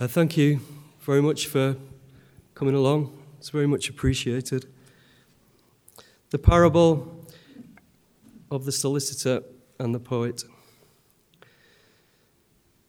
[0.00, 0.58] Uh, thank you
[1.00, 1.76] very much for
[2.54, 3.12] coming along.
[3.36, 4.64] It's very much appreciated.
[6.30, 7.26] The parable
[8.50, 9.42] of the solicitor
[9.78, 10.44] and the poet.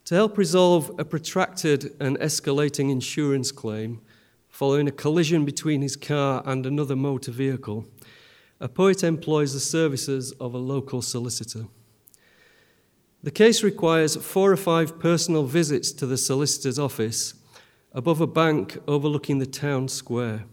[0.06, 4.00] To help resolve a protracted and escalating insurance claim
[4.48, 7.88] following a collision between his car and another motor vehicle,
[8.62, 11.66] a poet employs the services of a local solicitor.
[13.24, 17.36] The case requires four or five personal visits to the solicitor's office
[17.94, 20.46] above a bank overlooking the town square,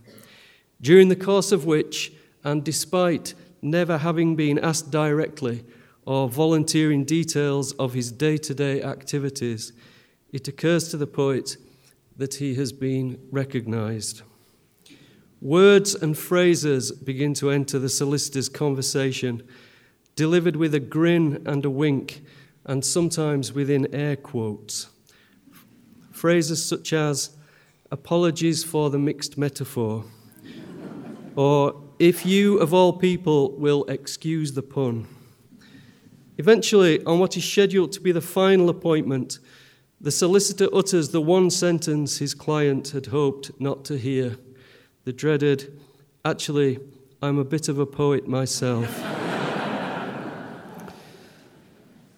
[0.81, 2.13] during the course of which,
[2.45, 5.65] and despite never having been asked directly
[6.05, 9.73] or volunteering details of his day to day activities,
[10.33, 11.57] it occurs to the poet
[12.17, 14.23] that he has been recognized.
[15.41, 19.43] Words and phrases begin to enter the solicitor's conversation,
[20.17, 22.23] delivered with a grin and a wink
[22.69, 24.89] and sometimes within air quotes.
[26.13, 27.31] Phrases such as,
[27.91, 30.05] apologies for the mixed metaphor,
[31.35, 35.07] or if you of all people will excuse the pun.
[36.37, 39.39] Eventually, on what is scheduled to be the final appointment,
[40.01, 44.37] the solicitor utters the one sentence his client had hoped not to hear
[45.05, 45.81] the dreaded,
[46.25, 46.79] actually,
[47.23, 49.18] I'm a bit of a poet myself.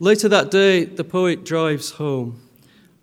[0.02, 2.40] Later that day, the poet drives home.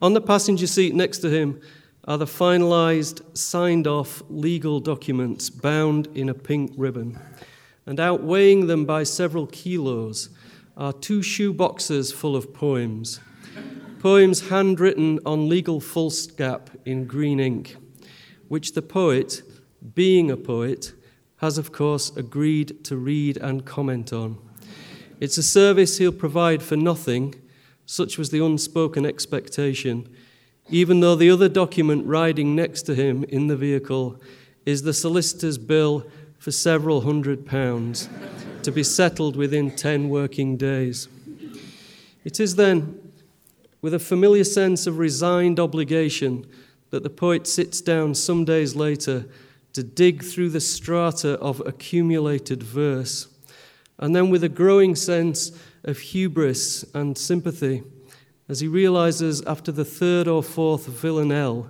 [0.02, 1.62] On the passenger seat next to him
[2.06, 7.20] are the finalized, signed off legal documents bound in a pink ribbon.
[7.86, 10.30] And outweighing them by several kilos
[10.76, 13.20] are two shoe boxes full of poems.
[14.00, 17.78] Poems handwritten on legal foolscap in green ink,
[18.48, 19.44] which the poet,
[19.94, 20.94] being a poet,
[21.42, 24.47] has of course agreed to read and comment on.
[25.20, 27.36] It's a service he'll provide for nothing,
[27.88, 30.08] such was the unspoken expectation,
[30.70, 34.22] even though the other document riding next to him in the vehicle
[34.66, 36.06] is the solicitor's bill
[36.38, 38.10] for several hundred pounds
[38.62, 41.08] to be settled within 10 working days.
[42.24, 43.12] It is then,
[43.82, 46.46] with a familiar sense of resigned obligation,
[46.90, 49.26] that the poet sits down some days later
[49.74, 53.28] to dig through the strata of accumulated verse
[54.00, 55.52] and then with a growing sense
[55.84, 57.84] of hubris and sympathy
[58.50, 61.70] as he realizes after the third or fourth villanelle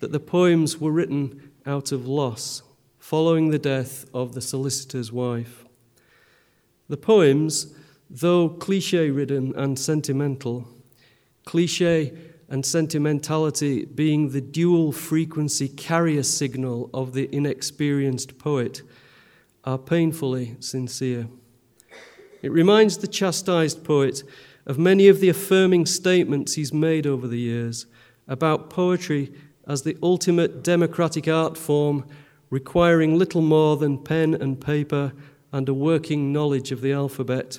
[0.00, 2.62] that the poems were written out of loss
[2.98, 5.64] following the death of the solicitor's wife.
[6.88, 7.74] The poems,
[8.10, 10.66] though cliche ridden and sentimental,
[11.44, 12.12] cliche
[12.48, 18.82] and sentimentality being the dual frequency carrier signal of the inexperienced poet,
[19.64, 21.28] are painfully sincere.
[22.46, 24.22] It reminds the chastised poet
[24.66, 27.86] of many of the affirming statements he's made over the years
[28.28, 29.32] about poetry
[29.66, 32.06] as the ultimate democratic art form
[32.48, 35.12] requiring little more than pen and paper
[35.50, 37.58] and a working knowledge of the alphabet,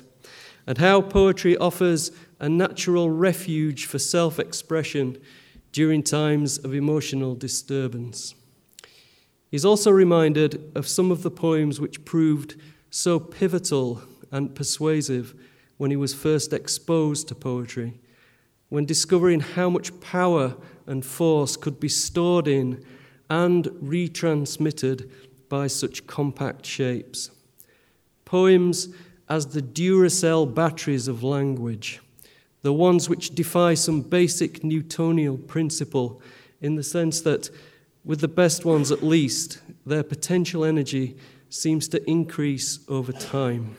[0.66, 2.10] and how poetry offers
[2.40, 5.18] a natural refuge for self expression
[5.70, 8.34] during times of emotional disturbance.
[9.50, 12.56] He's also reminded of some of the poems which proved
[12.88, 14.00] so pivotal
[14.30, 15.34] and persuasive
[15.76, 18.00] when he was first exposed to poetry,
[18.68, 20.56] when discovering how much power
[20.86, 22.84] and force could be stored in
[23.30, 25.10] and retransmitted
[25.48, 27.30] by such compact shapes.
[28.24, 28.88] Poems
[29.28, 32.00] as the Duracell batteries of language,
[32.62, 36.20] the ones which defy some basic Newtonian principle
[36.60, 37.50] in the sense that,
[38.04, 41.16] with the best ones at least, their potential energy
[41.50, 43.76] seems to increase over time.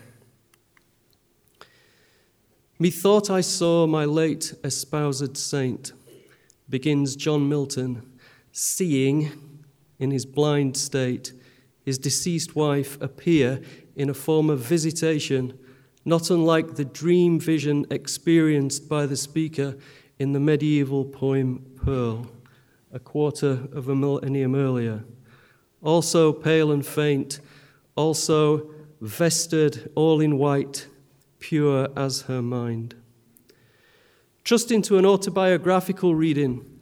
[2.82, 5.92] Methought I saw my late espoused saint,
[6.70, 8.10] begins John Milton,
[8.54, 9.34] seeing
[10.00, 11.34] in his blind state
[11.84, 13.60] his deceased wife appear
[13.98, 15.60] in a form of visitation,
[16.06, 19.76] not unlike the dream vision experienced by the speaker
[20.18, 22.28] in the medieval poem Pearl,
[22.94, 25.04] a quarter of a millennium earlier.
[25.82, 27.42] Also pale and faint,
[27.98, 28.72] also
[29.02, 30.88] vested all in white
[31.40, 32.96] pure as her mind.
[34.44, 36.80] Trusting to an autobiographical reading,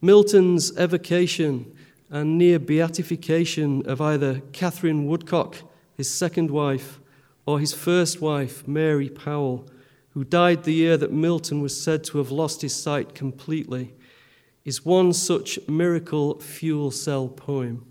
[0.00, 1.74] Milton's evocation
[2.10, 5.56] and near beatification of either Catherine Woodcock,
[5.96, 7.00] his second wife,
[7.46, 9.68] or his first wife, Mary Powell,
[10.10, 13.94] who died the year that Milton was said to have lost his sight completely,
[14.64, 17.86] is one such miracle fuel cell poem,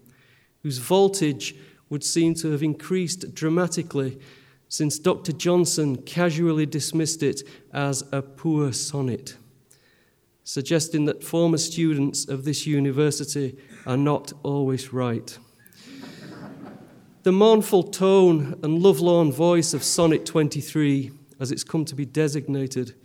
[0.63, 1.55] whose voltage
[1.89, 4.19] would seem to have increased dramatically
[4.69, 5.31] since Dr.
[5.31, 7.43] Johnson casually dismissed it
[7.73, 9.37] as a poor sonnet.
[10.47, 13.53] suggesting that former students of this university
[13.85, 15.37] are not always right.
[17.23, 21.11] The mournful tone and lovelorn voice of Sonnet 23,
[21.41, 22.95] as it's come to be designated,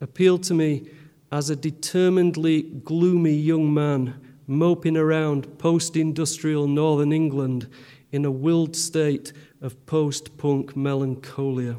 [0.00, 0.88] appealed to me
[1.30, 7.68] as a determinedly gloomy young man moping around post industrial northern England
[8.10, 11.76] in a willed state of post punk melancholia.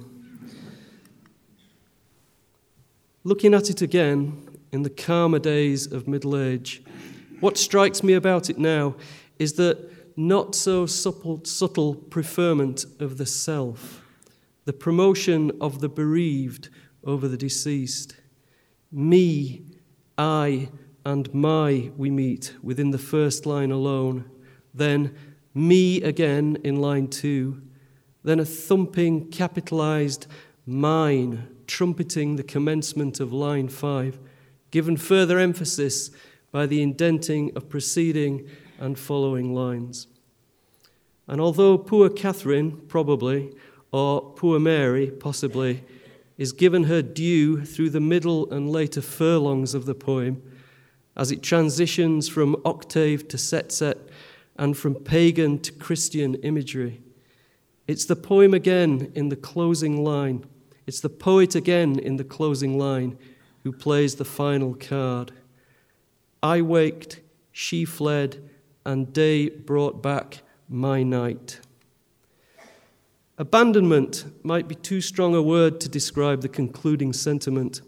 [3.26, 6.82] Looking at it again in the calmer days of middle age,
[7.42, 8.96] what strikes me about it now
[9.38, 14.02] is that not so subtle, subtle preferment of the self,
[14.66, 16.70] the promotion of the bereaved
[17.04, 18.16] over the deceased.
[18.92, 19.62] Me,
[20.18, 20.70] I,
[21.06, 24.30] and my we meet within the first line alone,
[24.74, 25.16] then
[25.54, 27.62] me again in line two,
[28.24, 30.28] then a thumping capitalized
[30.66, 34.20] mine trumpeting the commencement of line five,
[34.72, 36.10] given further emphasis
[36.52, 38.48] by the indenting of preceding
[38.80, 40.08] and following lines.
[41.28, 43.54] And although poor Catherine, probably,
[43.92, 45.84] or poor Mary, possibly,
[46.38, 50.42] is given her due through the middle and later furlongs of the poem,
[51.16, 53.98] as it transitions from octave to sestet
[54.58, 57.03] and from pagan to Christian imagery.
[57.88, 60.46] It's the poem again in the closing line.
[60.88, 63.18] It's the poet again in the closing line
[63.64, 65.32] who plays the final card.
[66.42, 67.22] I waked,
[67.52, 68.50] she fled,
[68.86, 71.60] and day brought back my night.
[73.38, 77.82] Abandonment might be too strong a word to describe the concluding sentiment,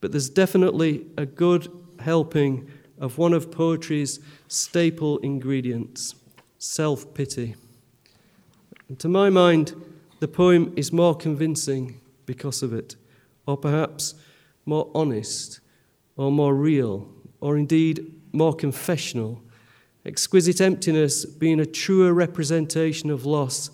[0.00, 1.68] but there's definitely a good
[2.00, 6.14] helping of one of poetry's staple ingredients
[6.58, 7.54] self pity.
[8.88, 9.74] And to my mind,
[10.20, 12.96] the poem is more convincing because of it,
[13.46, 14.14] or perhaps
[14.64, 15.60] more honest,
[16.16, 17.08] or more real,
[17.40, 19.42] or indeed more confessional.
[20.04, 23.70] Exquisite emptiness being a truer representation of loss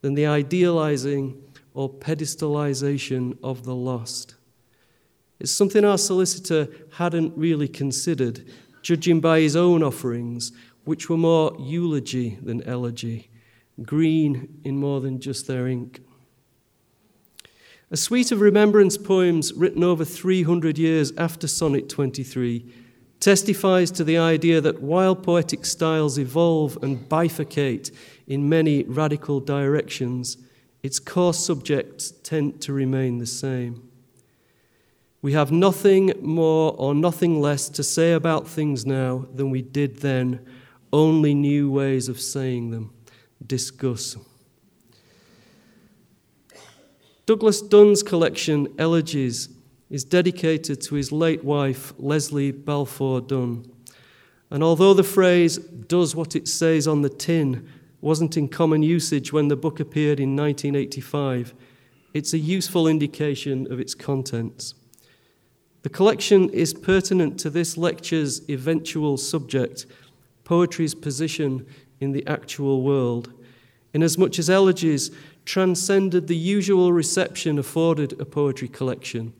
[0.00, 1.42] than the idealizing
[1.74, 4.34] or pedestalization of the lost.
[5.38, 8.46] It's something our solicitor hadn't really considered,
[8.80, 10.52] judging by his own offerings,
[10.84, 13.28] which were more eulogy than elegy,
[13.82, 16.00] green in more than just their ink.
[17.90, 22.66] A suite of remembrance poems written over 300 years after Sonnet 23
[23.20, 27.94] testifies to the idea that while poetic styles evolve and bifurcate
[28.26, 30.36] in many radical directions,
[30.82, 33.88] its core subjects tend to remain the same.
[35.22, 39.98] We have nothing more or nothing less to say about things now than we did
[39.98, 40.44] then,
[40.92, 42.92] only new ways of saying them.
[43.44, 44.16] Discuss.
[47.26, 49.48] Douglas Dunn's collection, Elegies,
[49.90, 53.70] is dedicated to his late wife, Lesley Balfour Dunn.
[54.50, 57.68] And although the phrase does what it says on the tin
[58.00, 61.54] wasn't in common usage when the book appeared in 1985,
[62.14, 64.74] it's a useful indication of its contents.
[65.82, 69.86] The collection is pertinent to this lecture's eventual subject,
[70.44, 71.66] poetry's position
[72.00, 73.32] in the actual world,
[73.92, 75.10] inasmuch as elegies
[75.44, 79.32] transcended the usual reception afforded a poetry collection,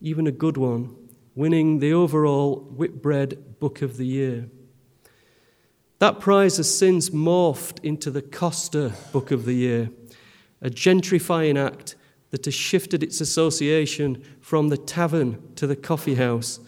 [0.00, 0.94] even a good one,
[1.34, 4.48] winning the overall Whitbread Book of the Year.
[5.98, 9.90] That prize has since morphed into the Costa Book of the Year,
[10.62, 11.96] a gentrifying act
[12.30, 16.60] that has shifted its association from the tavern to the coffee house,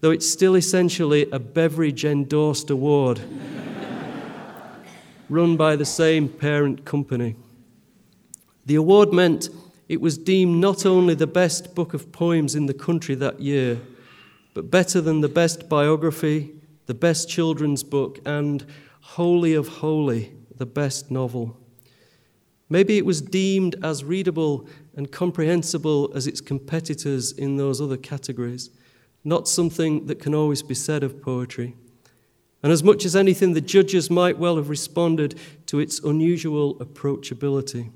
[0.00, 3.20] though it's still essentially a beverage endorsed award
[5.32, 7.36] run by the same parent company.
[8.66, 9.48] The award meant
[9.88, 13.80] it was deemed not only the best book of poems in the country that year,
[14.54, 16.52] but better than the best biography,
[16.86, 18.64] the best children's book, and,
[19.00, 21.56] holy of holy, the best novel.
[22.68, 28.70] Maybe it was deemed as readable and comprehensible as its competitors in those other categories,
[29.24, 31.74] not something that can always be said of poetry.
[32.62, 37.90] And as much as anything, the judges might well have responded to its unusual approachability.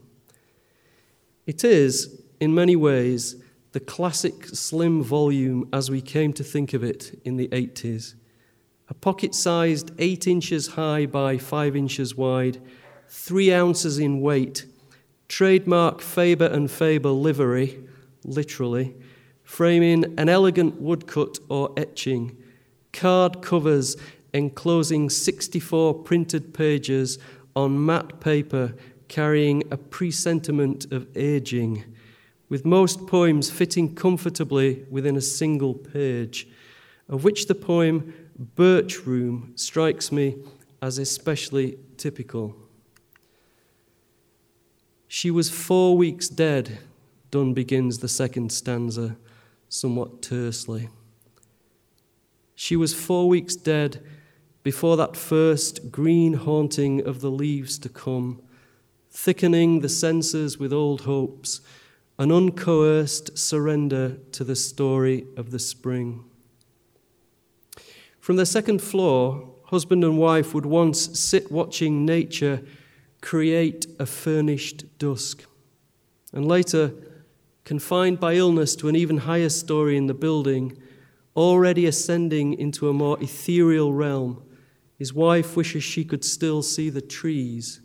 [1.47, 3.37] It is, in many ways,
[3.73, 8.15] the classic slim volume as we came to think of it in the 80s.
[8.89, 12.61] A pocket sized 8 inches high by 5 inches wide,
[13.09, 14.67] 3 ounces in weight
[15.29, 17.79] trademark Faber and Faber livery,
[18.25, 18.95] literally,
[19.43, 22.37] framing an elegant woodcut or etching,
[22.93, 23.97] card covers
[24.37, 27.19] enclosing 64 printed pages
[27.55, 28.75] on matte paper
[29.09, 31.85] carrying a presentiment of aging,
[32.49, 36.47] with most poems fitting comfortably within a single page,
[37.09, 38.13] of which the poem
[38.55, 40.37] Birch Room strikes me
[40.83, 42.55] as especially typical.
[45.09, 46.79] She was four weeks dead,
[47.31, 49.17] Dunn begins the second stanza
[49.69, 50.91] somewhat tersely.
[52.55, 54.03] She was four weeks dead
[54.67, 58.43] before that first green haunting of the leaves to come,
[59.13, 61.61] thickening the senses with old hopes,
[62.19, 66.25] an uncoerced surrender to the story of the spring.
[68.19, 72.61] From the second floor, husband and wife would once sit watching nature
[73.21, 75.45] create a furnished dusk.
[76.33, 76.93] And later,
[77.65, 80.77] confined by illness to an even higher story in the building,
[81.37, 84.43] already ascending into a more ethereal realm,
[84.99, 87.81] his wife wishes she could still see the trees,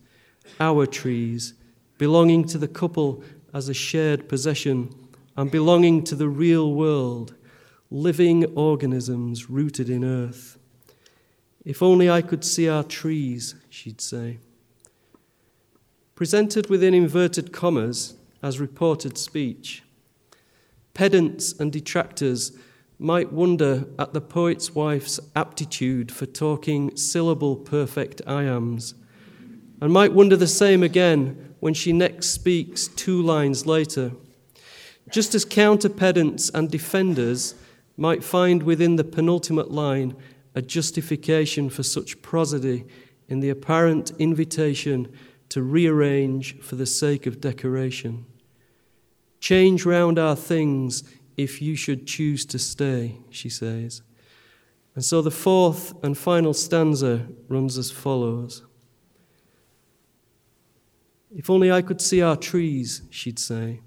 [0.59, 1.53] our trees,
[1.97, 4.93] belonging to the couple as a shared possession
[5.35, 7.35] and belonging to the real world,
[7.89, 10.57] living organisms rooted in earth.
[11.65, 14.39] If only I could see our trees, she'd say.
[16.15, 19.83] Presented within inverted commas as reported speech,
[20.93, 22.57] pedants and detractors
[23.01, 28.93] might wonder at the poet's wife's aptitude for talking syllable perfect iambs,
[29.81, 34.11] and might wonder the same again when she next speaks two lines later.
[35.09, 37.55] Just as counter pedants and defenders
[37.97, 40.15] might find within the penultimate line
[40.53, 42.85] a justification for such prosody
[43.27, 45.11] in the apparent invitation
[45.49, 48.27] to rearrange for the sake of decoration.
[49.39, 51.03] Change round our things
[51.37, 54.01] if you should choose to stay, she says.
[54.95, 58.63] And so the fourth and final stanza runs as follows
[61.33, 63.79] If only I could see our trees, she'd say,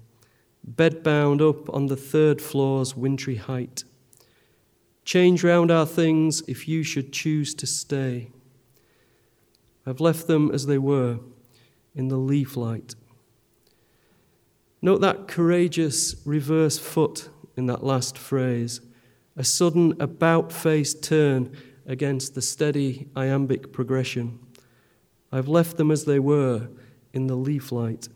[0.65, 3.83] bedbound up on the third floor's wintry height.
[5.03, 8.31] Change round our things if you should choose to stay.
[9.85, 11.19] I've left them as they were
[11.93, 12.95] in the leaf light.
[14.81, 18.81] Note that courageous reverse foot in that last phrase,
[19.35, 24.39] a sudden about face turn against the steady iambic progression.
[25.31, 26.69] I've left them as they were
[27.13, 28.09] in the leaf light.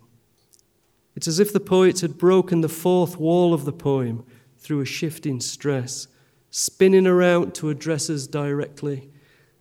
[1.16, 4.26] It's as if the poet had broken the fourth wall of the poem
[4.58, 6.08] through a shift in stress
[6.52, 9.10] spinning around to address us directly,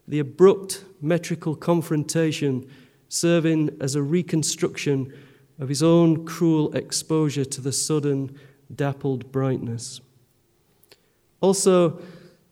[0.07, 2.69] the abrupt metrical confrontation
[3.09, 5.13] serving as a reconstruction
[5.59, 8.39] of his own cruel exposure to the sudden
[8.75, 10.01] dappled brightness.
[11.41, 12.01] Also,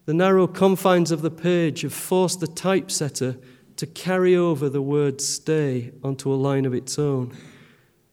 [0.06, 3.36] the narrow confines of the page have forced the typesetter
[3.76, 7.36] to carry over the word stay onto a line of its own.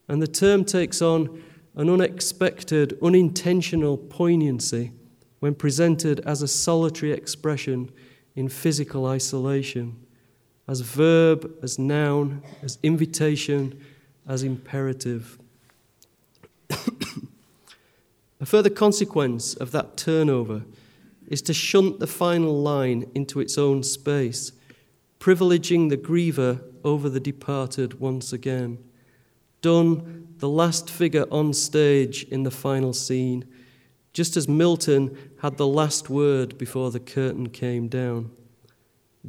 [0.08, 1.42] And the term takes on
[1.76, 4.92] an unexpected, unintentional poignancy
[5.40, 7.92] when presented as a solitary expression
[8.36, 9.96] in physical isolation,
[10.68, 13.80] as verb, as noun, as invitation,
[14.28, 15.38] as imperative.
[18.44, 20.66] a further consequence of that turnover
[21.28, 24.52] is to shunt the final line into its own space,
[25.18, 28.78] privileging the griever over the departed once again.
[29.62, 33.46] Dunn, the last figure on stage in the final scene,
[34.12, 38.30] just as Milton had the last word before the curtain came down.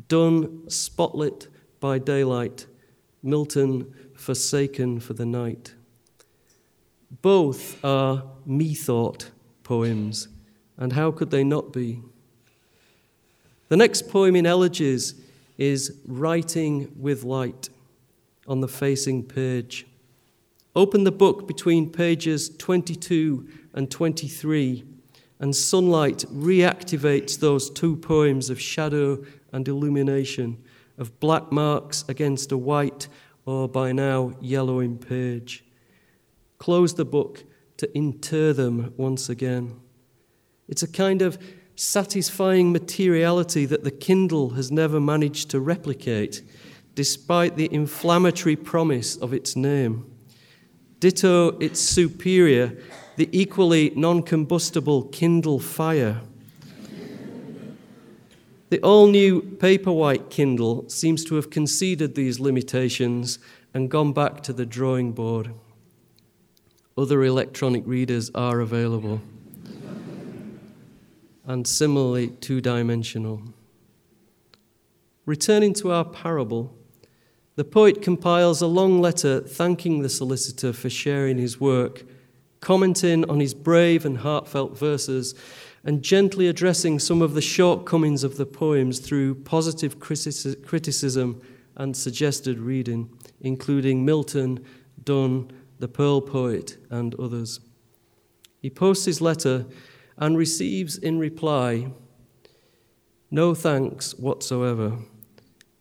[0.09, 1.47] Dunn, spotlit
[1.79, 2.67] by daylight,
[3.23, 5.77] Milton forsaken for the night.
[7.23, 9.31] Both are methought
[9.63, 10.29] poems,
[10.77, 12.03] and how could they not be?
[13.69, 15.15] The next poem in Elegies
[15.57, 17.69] is Writing with Light
[18.47, 19.87] on the facing page.
[20.77, 24.85] Open the book between pages 22 and 23,
[25.41, 30.63] and sunlight reactivates those two poems of shadow and illumination,
[30.99, 33.09] of black marks against a white
[33.47, 35.65] or by now yellowing page.
[36.65, 37.45] Close the book
[37.77, 39.79] to inter them once again.
[40.67, 41.37] It's a kind of
[41.77, 46.41] satisfying materiality that the Kindle has never managed to replicate,
[46.95, 50.11] despite the inflammatory promise of its name.
[51.01, 52.79] Ditto its superior,
[53.17, 56.23] the equally non combustible Kindle Fire.
[58.71, 63.39] The all new Paperwhite Kindle seems to have conceded these limitations
[63.75, 65.53] and gone back to the drawing board.
[66.97, 69.21] Other electronic readers are available
[71.45, 73.43] and similarly two dimensional.
[75.27, 76.77] Returning to our parable,
[77.57, 82.05] the poet compiles a long letter thanking the solicitor for sharing his work,
[82.61, 85.35] commenting on his brave and heartfelt verses,
[85.85, 91.43] and gently addressing some of the shortcomings of the poems through positive criticism
[91.77, 93.11] and suggested reading,
[93.41, 94.65] including Milton,
[95.03, 95.51] Donne,
[95.85, 97.61] the Pearl Poet, and others.
[98.63, 99.67] He posts his letter
[100.17, 101.93] and receives in reply
[103.31, 104.97] no thanks whatsoever,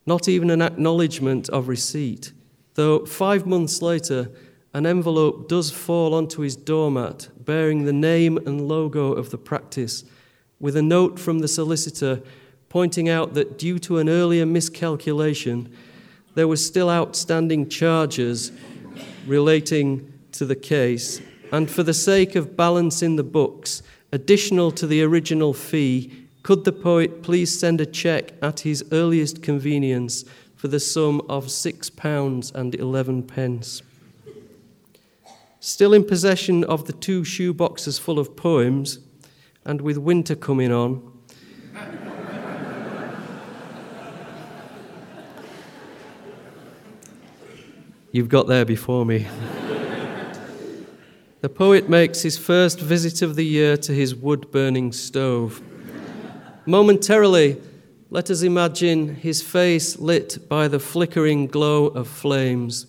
[0.04, 2.32] not even an acknowledgement of receipt,
[2.74, 4.30] though five months later,
[4.74, 10.04] an envelope does fall onto his doormat bearing the name and logo of the practice,
[10.60, 12.20] with a note from the solicitor
[12.68, 15.74] pointing out that due to an earlier miscalculation,
[16.34, 18.52] there were still outstanding charges
[19.26, 21.20] relating to the case,
[21.52, 26.12] and for the sake of balancing the books, additional to the original fee,
[26.42, 30.24] could the poet please send a cheque at his earliest convenience
[30.56, 33.82] for the sum of six pounds and eleven pence?
[35.60, 38.98] Still in possession of the two shoe boxes full of poems,
[39.64, 41.10] and with winter coming on,
[48.14, 49.26] you've got there before me.
[51.42, 55.60] the poet makes his first visit of the year to his wood burning stove.
[56.64, 57.60] Momentarily,
[58.08, 62.86] let us imagine his face lit by the flickering glow of flames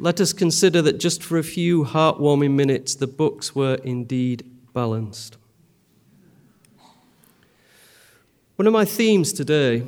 [0.00, 5.36] let us consider that just for a few heartwarming minutes, the books were indeed balanced.
[8.56, 9.82] One of my themes today,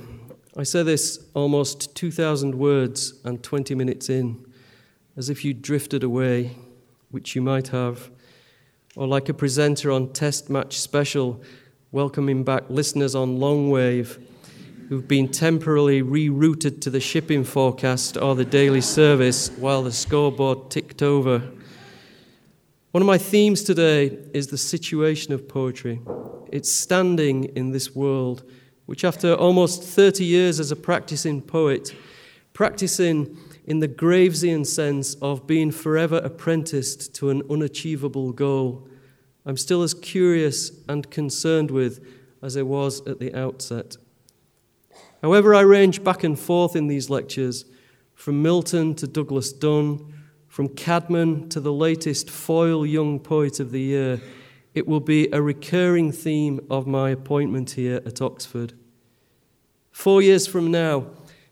[0.54, 4.44] I say this almost 2,000 words and 20 minutes in,
[5.16, 6.58] as if you drifted away,
[7.10, 8.10] which you might have,
[8.94, 11.40] or like a presenter on Test Match Special,
[11.90, 14.18] welcoming back listeners on long wave
[14.90, 20.70] who've been temporarily rerouted to the shipping forecast or the daily service while the scoreboard
[20.70, 21.38] ticked over.
[22.90, 26.02] One of my themes today is the situation of poetry.
[26.50, 28.42] It's standing in this world,
[28.92, 31.94] which, after almost 30 years as a practicing poet,
[32.52, 38.86] practicing in the Gravesian sense of being forever apprenticed to an unachievable goal,
[39.46, 42.06] I'm still as curious and concerned with
[42.42, 43.96] as I was at the outset.
[45.22, 47.64] However, I range back and forth in these lectures,
[48.14, 50.12] from Milton to Douglas Dunn,
[50.48, 54.20] from Caedmon to the latest Foyle young poet of the year,
[54.74, 58.74] it will be a recurring theme of my appointment here at Oxford.
[59.92, 61.06] Four years from now,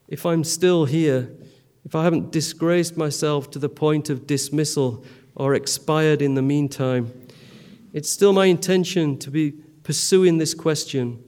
[0.09, 1.31] if I'm still here,
[1.85, 7.13] if I haven't disgraced myself to the point of dismissal or expired in the meantime,
[7.93, 11.23] it's still my intention to be pursuing this question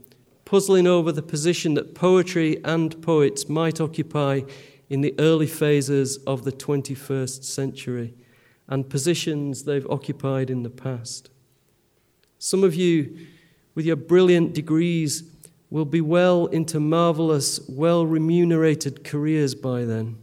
[0.53, 4.43] puzzling over the position that poetry and poets might occupy
[4.91, 8.13] in the early phases of the 21st century
[8.69, 11.31] and positions they've occupied in the past.
[12.39, 13.17] Some of you,
[13.75, 15.23] with your brilliant degrees,
[15.73, 20.19] will be well into marvelous, well remunerated careers by then.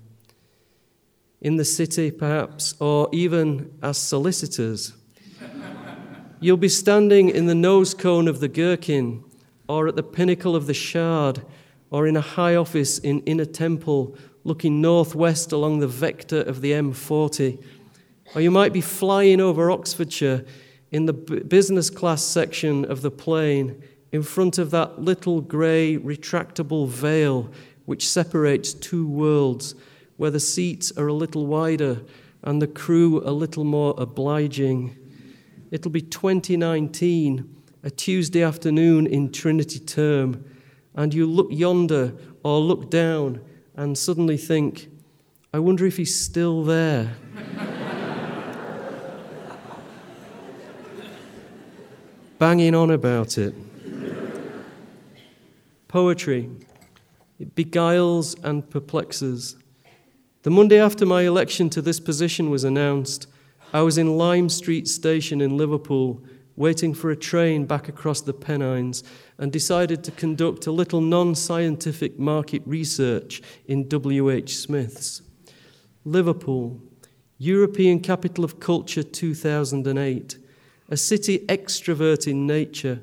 [1.41, 4.93] In the city, perhaps, or even as solicitors.
[6.39, 9.23] You'll be standing in the nose cone of the Gherkin
[9.67, 11.41] or at the pinnacle of the Shard,
[11.89, 16.73] or in a high office in Inner Temple, looking northwest along the vector of the
[16.73, 17.63] M40.
[18.35, 20.45] Or you might be flying over Oxfordshire
[20.91, 23.81] in the business class section of the plane
[24.11, 27.51] in front of that little grey retractable veil
[27.85, 29.75] which separates two worlds,
[30.17, 32.01] where the seats are a little wider
[32.43, 34.95] and the crew a little more obliging.
[35.71, 40.43] It'll be 2019 a Tuesday afternoon in Trinity term,
[40.95, 43.39] and you look yonder or look down
[43.75, 44.89] and suddenly think,
[45.53, 47.15] I wonder if he's still there.
[52.37, 53.53] Banging on about it.
[55.89, 56.49] Poetry.
[57.39, 59.57] It beguiles and perplexes.
[60.43, 63.27] The Monday after my election to this position was announced,
[63.73, 66.23] I was in Lime Street Station in Liverpool
[66.59, 69.01] waiting for a train back across the Pennines,
[69.37, 74.57] and decided to conduct a little non scientific market research in W.H.
[74.57, 75.21] Smith's.
[76.03, 76.81] Liverpool,
[77.37, 80.37] European Capital of Culture 2008,
[80.89, 82.99] a city extrovert in nature,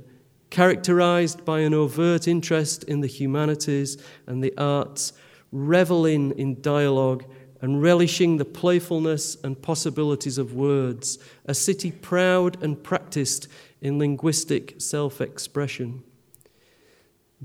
[0.51, 5.13] characterized by an overt interest in the humanities and the arts,
[5.53, 7.25] reveling in dialogue
[7.61, 13.49] and relishing the playfulness and possibilities of words, a city proud and practiced
[13.81, 16.03] in linguistic self expression.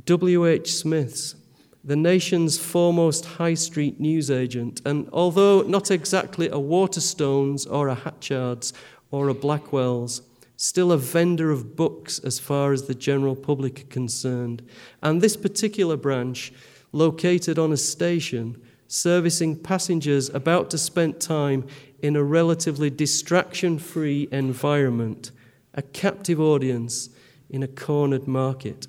[0.05, 0.73] W.H.
[0.73, 1.35] Smith's,
[1.83, 8.73] the nation's foremost high street newsagent, and although not exactly a Waterstones or a Hatchards
[9.09, 10.21] or a Blackwell's,
[10.62, 14.62] still a vendor of books as far as the general public are concerned.
[15.02, 16.54] And this particular branch,
[16.91, 21.65] located on a station, servicing passengers about to spend time
[22.04, 25.32] in a relatively distraction free environment,
[25.74, 27.10] a captive audience
[27.50, 28.86] in a cornered market.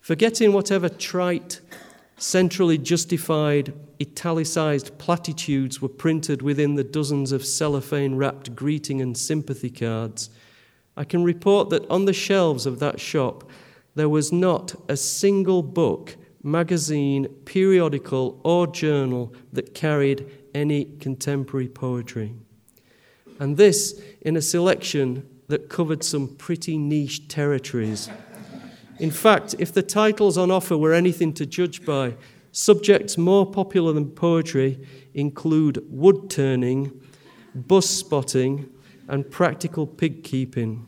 [0.00, 1.62] Forgetting whatever trite,
[2.18, 9.70] centrally justified, italicized platitudes were printed within the dozens of cellophane wrapped greeting and sympathy
[9.70, 10.30] cards,
[10.96, 13.48] I can report that on the shelves of that shop
[13.94, 22.34] there was not a single book, magazine, periodical, or journal that carried any contemporary poetry.
[23.38, 28.08] And this in a selection that covered some pretty niche territories.
[28.98, 32.14] In fact, if the titles on offer were anything to judge by,
[32.52, 37.00] subjects more popular than poetry include wood turning,
[37.54, 38.68] bus spotting,
[39.08, 40.86] and practical pig keeping.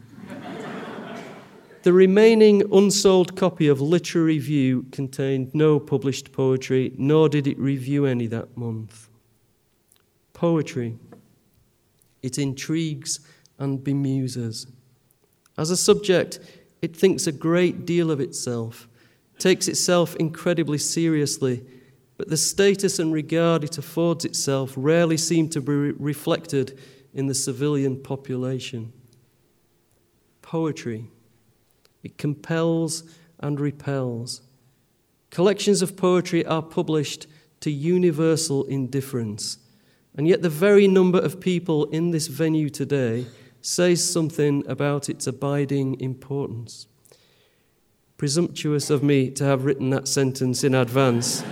[1.82, 8.06] The remaining unsold copy of Literary View contained no published poetry, nor did it review
[8.06, 9.08] any that month.
[10.32, 10.96] Poetry.
[12.22, 13.18] It intrigues
[13.58, 14.68] and bemuses.
[15.58, 16.38] As a subject,
[16.80, 18.86] it thinks a great deal of itself,
[19.42, 21.64] takes itself incredibly seriously,
[22.16, 26.78] but the status and regard it affords itself rarely seem to be reflected
[27.12, 28.92] in the civilian population.
[30.42, 31.10] Poetry.
[32.04, 33.02] It compels
[33.40, 34.42] and repels.
[35.30, 37.26] Collections of poetry are published
[37.62, 39.58] to universal indifference.
[40.16, 43.26] And yet, the very number of people in this venue today
[43.60, 46.86] says something about its abiding importance.
[48.22, 51.42] Presumptuous of me to have written that sentence in advance.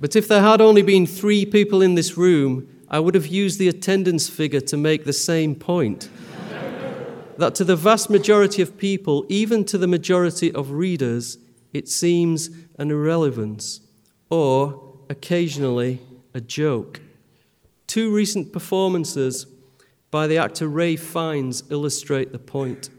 [0.00, 3.60] but if there had only been three people in this room, I would have used
[3.60, 6.08] the attendance figure to make the same point.
[7.38, 11.38] that to the vast majority of people, even to the majority of readers,
[11.72, 13.82] it seems an irrelevance,
[14.30, 16.00] or occasionally
[16.34, 17.00] a joke.
[17.86, 19.46] Two recent performances
[20.12, 22.90] by the actor Ralph Fiennes illustrate the point.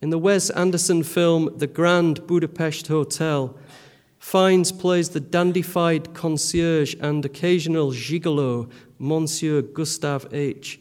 [0.00, 3.58] In the Wes Anderson film The Grand Budapest Hotel,
[4.20, 10.80] Fiennes plays the dandified concierge and occasional gigolo, Monsieur Gustave H.,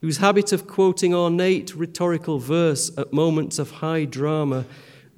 [0.00, 4.64] whose habit of quoting ornate rhetorical verse at moments of high drama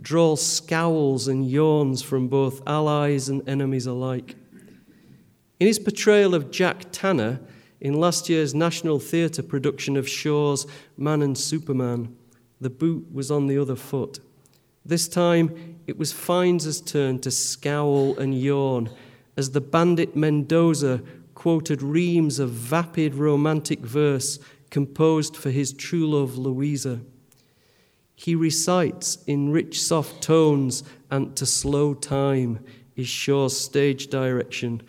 [0.00, 4.34] draws scowls and yawns from both allies and enemies alike.
[5.60, 7.38] In his portrayal of Jack Tanner
[7.80, 10.66] in last year's National Theatre production of Shaw's
[10.96, 12.14] Man and Superman,
[12.60, 14.20] the boot was on the other foot.
[14.84, 18.90] This time, it was Fiennes' turn to scowl and yawn
[19.36, 21.02] as the bandit Mendoza
[21.34, 24.38] quoted reams of vapid romantic verse
[24.70, 27.00] composed for his true love Louisa.
[28.14, 32.62] He recites in rich, soft tones and to slow time
[32.94, 34.82] is Shaw's stage direction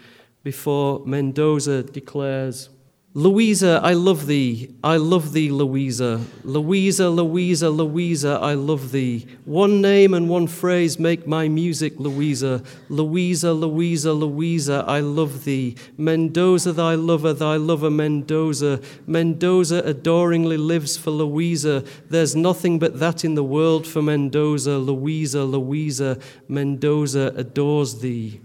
[0.43, 2.69] before Mendoza declares,
[3.13, 6.21] Louisa, I love thee, I love thee, Louisa.
[6.45, 9.27] Louisa, Louisa, Louisa, I love thee.
[9.43, 12.63] One name and one phrase make my music, Louisa.
[12.87, 15.75] Louisa, Louisa, Louisa, I love thee.
[15.97, 18.79] Mendoza, thy lover, thy lover, Mendoza.
[19.05, 21.83] Mendoza adoringly lives for Louisa.
[22.09, 24.77] There's nothing but that in the world for Mendoza.
[24.77, 28.39] Louisa, Louisa, Mendoza adores thee.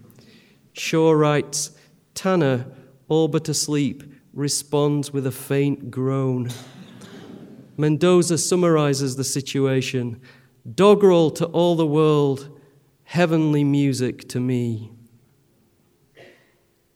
[0.73, 1.71] Shaw writes,
[2.15, 2.67] Tanner,
[3.07, 4.03] all but asleep,
[4.37, 6.51] responds with a faint groan.
[7.77, 10.21] Mendoza summarizes the situation
[10.75, 12.61] doggerel to all the world,
[13.05, 14.91] heavenly music to me.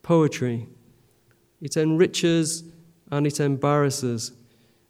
[0.03, 0.67] Poetry.
[1.61, 2.63] It enriches
[3.09, 4.33] and it embarrasses.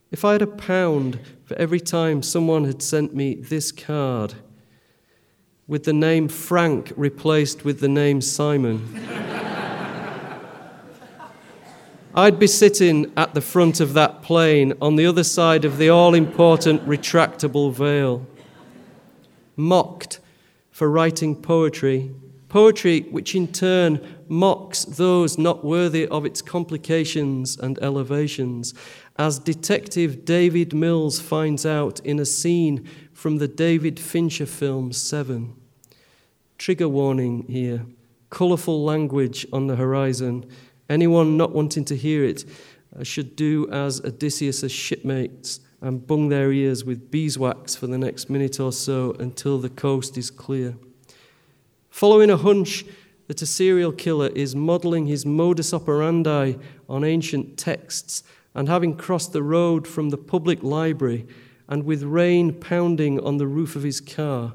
[0.10, 4.34] If I had a pound for every time someone had sent me this card,
[5.68, 9.41] with the name Frank replaced with the name Simon.
[12.14, 15.88] I'd be sitting at the front of that plane on the other side of the
[15.88, 18.28] all important retractable veil,
[19.56, 20.20] mocked
[20.72, 22.12] for writing poetry,
[22.50, 28.74] poetry which in turn mocks those not worthy of its complications and elevations,
[29.18, 35.56] as Detective David Mills finds out in a scene from the David Fincher film Seven.
[36.58, 37.86] Trigger warning here,
[38.30, 40.46] colourful language on the horizon
[40.92, 42.44] Anyone not wanting to hear it
[42.94, 48.30] uh, should do as Odysseus' shipmates and bung their ears with beeswax for the next
[48.30, 50.76] minute or so until the coast is clear.
[51.90, 52.84] Following a hunch
[53.28, 56.56] that a serial killer is modeling his modus operandi
[56.90, 61.26] on ancient texts and having crossed the road from the public library
[61.70, 64.52] and with rain pounding on the roof of his car,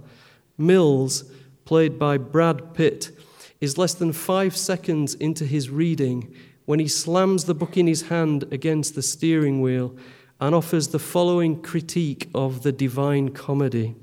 [0.58, 1.24] Mills,
[1.64, 3.15] played by Brad Pitt,
[3.60, 6.34] is less than five seconds into his reading
[6.66, 9.96] when he slams the book in his hand against the steering wheel
[10.40, 13.94] and offers the following critique of the Divine Comedy.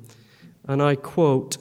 [0.65, 1.57] And I quote,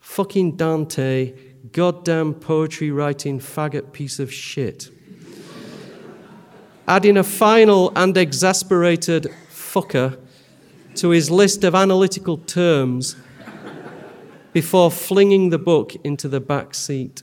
[0.00, 1.32] fucking Dante,
[1.70, 4.90] goddamn poetry writing faggot piece of shit.
[6.86, 10.18] Adding a final and exasperated fucker
[10.96, 13.16] to his list of analytical terms
[14.52, 17.22] before flinging the book into the back seat.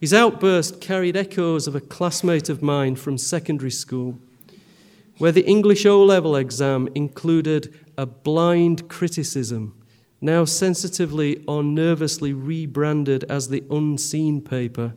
[0.00, 4.18] His outburst carried echoes of a classmate of mine from secondary school,
[5.18, 9.74] where the English O level exam included a blind criticism,
[10.20, 14.92] now sensitively or nervously rebranded as the unseen paper,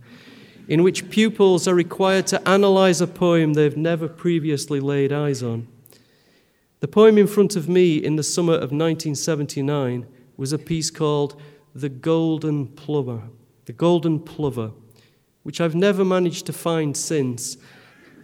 [0.67, 5.67] in which pupils are required to analyse a poem they've never previously laid eyes on.
[6.81, 10.05] The poem in front of me in the summer of 1979
[10.37, 11.41] was a piece called
[11.75, 13.23] The Golden Plover.
[13.65, 14.71] The Golden Plover
[15.47, 17.55] which I've never managed to find since,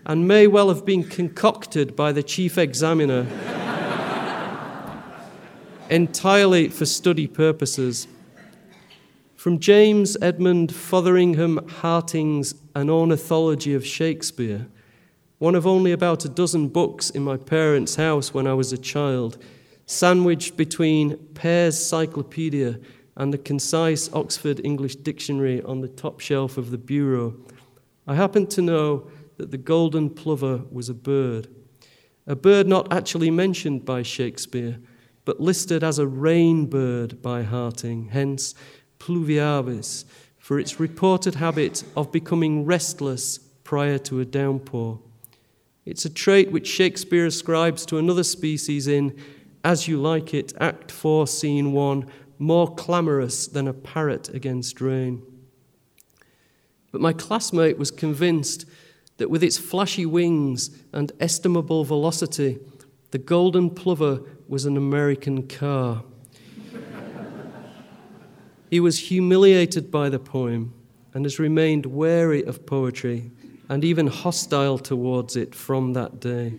[0.05, 3.25] and may well have been concocted by the chief examiner
[5.89, 8.09] entirely for study purposes.
[9.37, 14.67] From James Edmund Fotheringham Harting's An Ornithology of Shakespeare,
[15.37, 18.77] one of only about a dozen books in my parents' house when I was a
[18.77, 19.41] child,
[19.93, 22.79] sandwiched between Pear's Cyclopedia
[23.15, 27.35] and the concise Oxford English Dictionary on the top shelf of the bureau,
[28.07, 31.47] I happened to know that the golden plover was a bird.
[32.25, 34.79] A bird not actually mentioned by Shakespeare,
[35.25, 38.55] but listed as a rain bird by Harting, hence
[38.99, 40.05] pluviavis,
[40.37, 44.99] for its reported habit of becoming restless prior to a downpour.
[45.85, 49.17] It's a trait which Shakespeare ascribes to another species in
[49.63, 52.05] As You Like It, Act 4, Scene 1,
[52.37, 55.23] more clamorous than a parrot against rain.
[56.91, 58.65] But my classmate was convinced
[59.17, 62.59] that with its flashy wings and estimable velocity,
[63.11, 66.03] the Golden Plover was an American car.
[68.69, 70.73] he was humiliated by the poem
[71.13, 73.31] and has remained wary of poetry
[73.69, 76.53] and even hostile towards it from that day.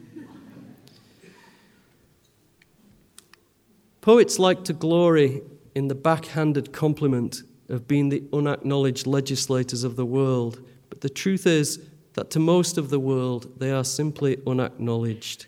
[4.04, 5.40] Poets like to glory
[5.74, 10.60] in the backhanded compliment of being the unacknowledged legislators of the world.
[10.90, 11.80] But the truth is
[12.12, 15.46] that to most of the world, they are simply unacknowledged.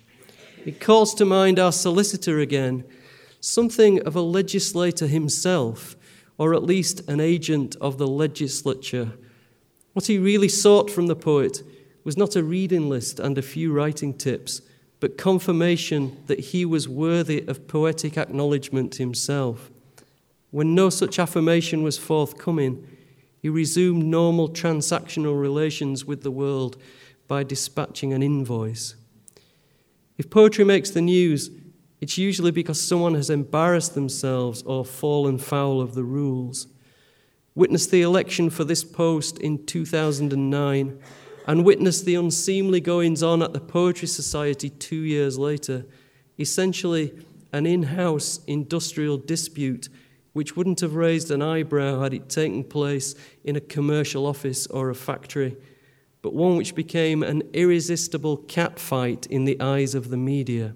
[0.64, 2.84] It calls to mind our solicitor again,
[3.40, 5.94] something of a legislator himself,
[6.38, 9.12] or at least an agent of the legislature.
[9.92, 11.62] What he really sought from the poet
[12.04, 14.62] was not a reading list and a few writing tips,
[15.06, 19.70] but confirmation that he was worthy of poetic acknowledgement himself.
[20.50, 22.84] When no such affirmation was forthcoming,
[23.40, 26.76] he resumed normal transactional relations with the world
[27.28, 28.96] by dispatching an invoice.
[30.18, 31.52] If poetry makes the news,
[32.00, 36.66] it's usually because someone has embarrassed themselves or fallen foul of the rules.
[37.54, 40.98] Witness the election for this post in 2009
[41.46, 45.86] and witness the unseemly goings on at the Poetry Society two years later,
[46.38, 47.12] essentially
[47.52, 49.88] an in house industrial dispute
[50.32, 54.90] which wouldn't have raised an eyebrow had it taken place in a commercial office or
[54.90, 55.56] a factory,
[56.20, 60.74] but one which became an irresistible catfight in the eyes of the media.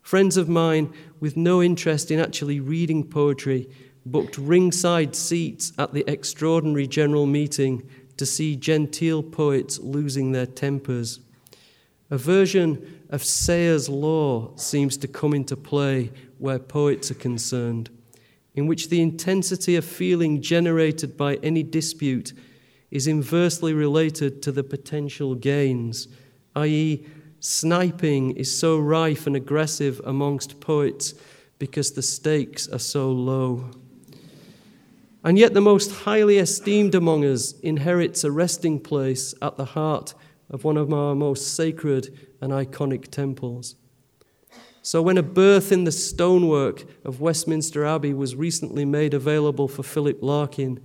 [0.00, 3.68] Friends of mine with no interest in actually reading poetry
[4.06, 11.20] booked ringside seats at the extraordinary general meeting to see genteel poets losing their tempers.
[12.10, 17.90] A version of Sayre's law seems to come into play where poets are concerned
[18.54, 22.32] in which the intensity of feeling generated by any dispute
[22.90, 26.06] is inversely related to the potential gains,
[26.54, 27.04] i.e.,
[27.40, 31.14] sniping is so rife and aggressive amongst poets
[31.58, 33.68] because the stakes are so low.
[35.24, 40.12] And yet, the most highly esteemed among us inherits a resting place at the heart
[40.50, 43.74] of one of our most sacred and iconic temples.
[44.82, 49.82] So, when a berth in the stonework of Westminster Abbey was recently made available for
[49.82, 50.78] Philip Larkin,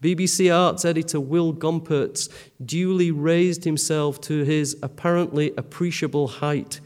[0.00, 2.28] BBC Arts editor Will Gompertz
[2.64, 6.80] duly raised himself to his apparently appreciable height,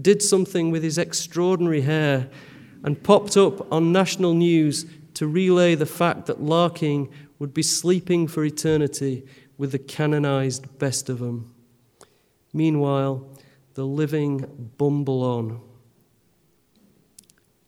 [0.00, 2.28] did something with his extraordinary hair,
[2.82, 8.26] and popped up on national news to relay the fact that Larkin would be sleeping
[8.26, 9.26] for eternity
[9.58, 11.54] with the canonized best of them.
[12.52, 13.26] Meanwhile,
[13.74, 15.60] the living bumble on.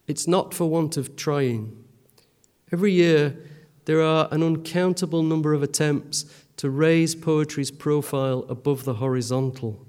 [0.07, 1.85] It's not for want of trying.
[2.70, 3.37] Every year,
[3.87, 6.24] there are an uncountable number of attempts
[6.57, 9.87] to raise poetry's profile above the horizontal.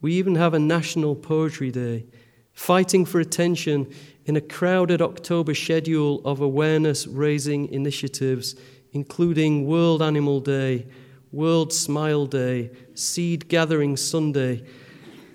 [0.00, 2.06] We even have a National Poetry Day,
[2.54, 3.92] fighting for attention
[4.24, 8.56] in a crowded October schedule of awareness raising initiatives,
[8.92, 10.86] including World Animal Day,
[11.30, 14.62] World Smile Day, Seed Gathering Sunday,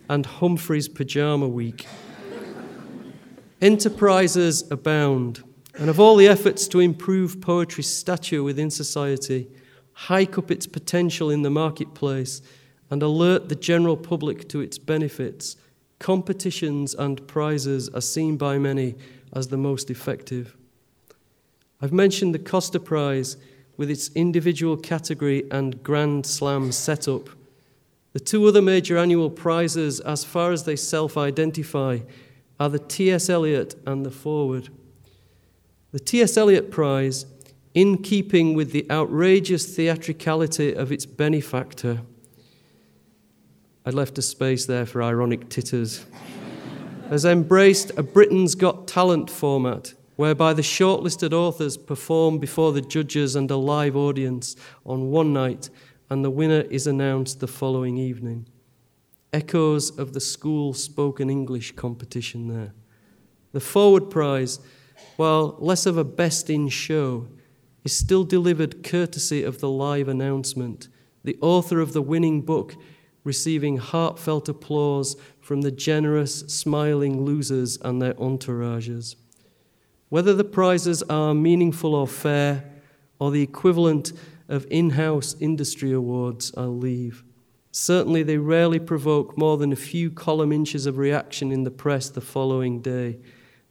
[0.07, 1.85] and Humphrey's Pajama Week.
[3.61, 5.43] Enterprises abound,
[5.75, 9.47] and of all the efforts to improve poetry's stature within society,
[9.91, 12.41] hike up its potential in the marketplace,
[12.89, 15.57] and alert the general public to its benefits,
[15.99, 18.95] competitions and prizes are seen by many
[19.33, 20.55] as the most effective.
[21.81, 23.37] I've mentioned the Costa Prize
[23.77, 27.29] with its individual category and Grand Slam setup.
[28.13, 31.99] The two other major annual prizes, as far as they self identify,
[32.59, 33.29] are the T.S.
[33.29, 34.69] Eliot and the Forward.
[35.91, 36.35] The T.S.
[36.35, 37.25] Eliot Prize
[37.73, 42.01] in keeping with the outrageous theatricality of its benefactor.
[43.85, 46.05] I left a space there for ironic titters.
[47.09, 53.35] has embraced a Britain's Got Talent format, whereby the shortlisted authors perform before the judges
[53.35, 55.69] and a live audience on one night,
[56.09, 58.47] and the winner is announced the following evening.
[59.31, 62.73] Echoes of the school spoken English competition there.
[63.53, 64.59] The Forward Prize,
[65.15, 67.27] while less of a best in show,
[67.85, 70.89] is still delivered courtesy of the live announcement,
[71.23, 72.75] the author of the winning book
[73.29, 79.15] receiving heartfelt applause from the generous, smiling losers and their entourages.
[80.09, 82.63] Whether the prizes are meaningful or fair,
[83.19, 84.13] or the equivalent
[84.47, 87.23] of in house industry awards, I'll leave.
[87.71, 92.09] Certainly, they rarely provoke more than a few column inches of reaction in the press
[92.09, 93.19] the following day,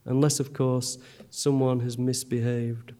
[0.05, 0.97] unless, of course,
[1.29, 2.93] someone has misbehaved.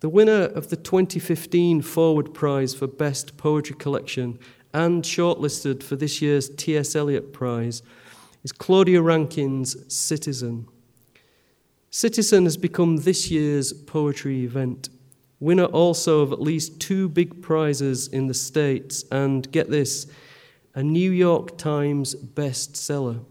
[0.00, 4.38] The winner of the 2015 Forward Prize for Best Poetry Collection
[4.72, 6.94] and shortlisted for this year's T.S.
[6.94, 7.82] Eliot Prize
[8.42, 10.66] is Claudia Rankine's Citizen.
[11.90, 14.88] Citizen has become this year's poetry event.
[15.40, 20.06] Winner also of at least two big prizes in the States, and get this,
[20.74, 23.24] a New York Times bestseller,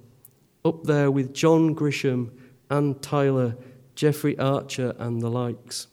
[0.66, 2.32] up there with John Grisham,
[2.70, 3.56] Anne Tyler,
[3.96, 5.88] Jeffrey Archer, and the likes.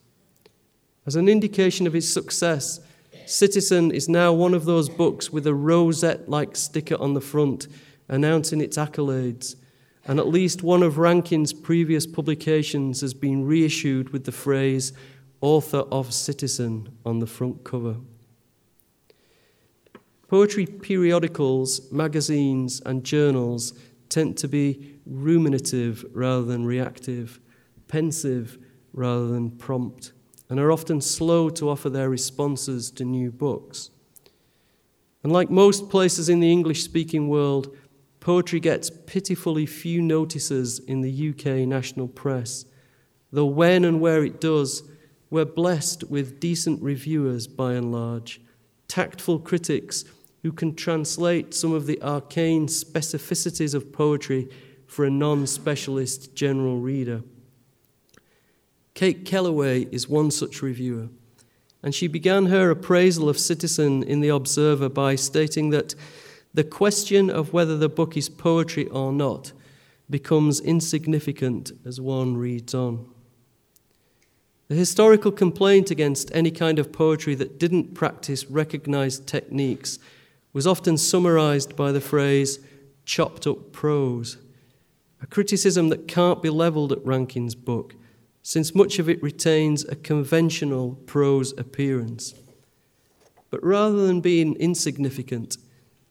[1.07, 2.81] As an indication of his success,
[3.27, 7.67] Citizen is now one of those books with a rosette like sticker on the front
[8.09, 9.57] announcing its accolades,
[10.07, 14.93] and at least one of Rankine's previous publications has been reissued with the phrase
[15.41, 17.97] author of Citizen on the front cover.
[20.29, 23.73] Poetry periodicals, magazines, and journals
[24.09, 27.41] tend to be ruminative rather than reactive,
[27.89, 28.57] pensive
[28.93, 30.13] rather than prompt
[30.49, 33.91] and are often slow to offer their responses to new books.
[35.23, 37.77] And like most places in the English speaking world,
[38.21, 42.65] poetry gets pitifully few notices in the UK national press,
[43.33, 44.85] though when and where it does,
[45.31, 48.41] we're blessed with decent reviewers by and large,
[48.87, 50.05] tactful critics
[50.43, 54.49] who can translate some of the arcane specificities of poetry
[54.87, 57.23] for a non specialist general reader.
[58.97, 61.09] Kate Kellaway is one such reviewer,
[61.83, 65.95] and she began her appraisal of Citizen in The Observer by stating that
[66.55, 69.53] the question of whether the book is poetry or not
[70.09, 73.07] becomes insignificant as one reads on.
[74.69, 79.99] The historical complaint against any kind of poetry that didn't practice recognized techniques
[80.55, 82.61] was often summarized by the phrase
[83.05, 84.39] chopped up prose,
[85.21, 87.95] a criticism that can't be leveled at Rankine's book
[88.49, 92.33] since much of it retains a conventional prose appearance.
[93.51, 95.57] But rather than being insignificant,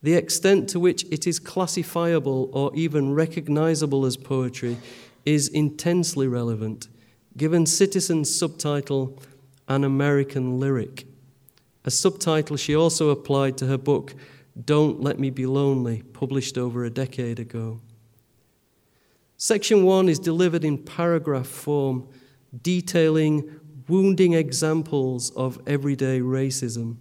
[0.03, 4.75] the extent to which it is classifiable or even recognizable as poetry
[5.23, 6.89] is intensely relevant,
[7.37, 9.17] given Citizen's subtitle,
[9.69, 11.07] An American Lyric,
[11.85, 14.13] a subtitle she also applied to her book,
[14.61, 17.79] Don't Let Me Be Lonely, published over a decade ago.
[19.37, 22.09] Section 1 is delivered in paragraph form
[22.61, 26.97] detailing wounding examples of everyday racism,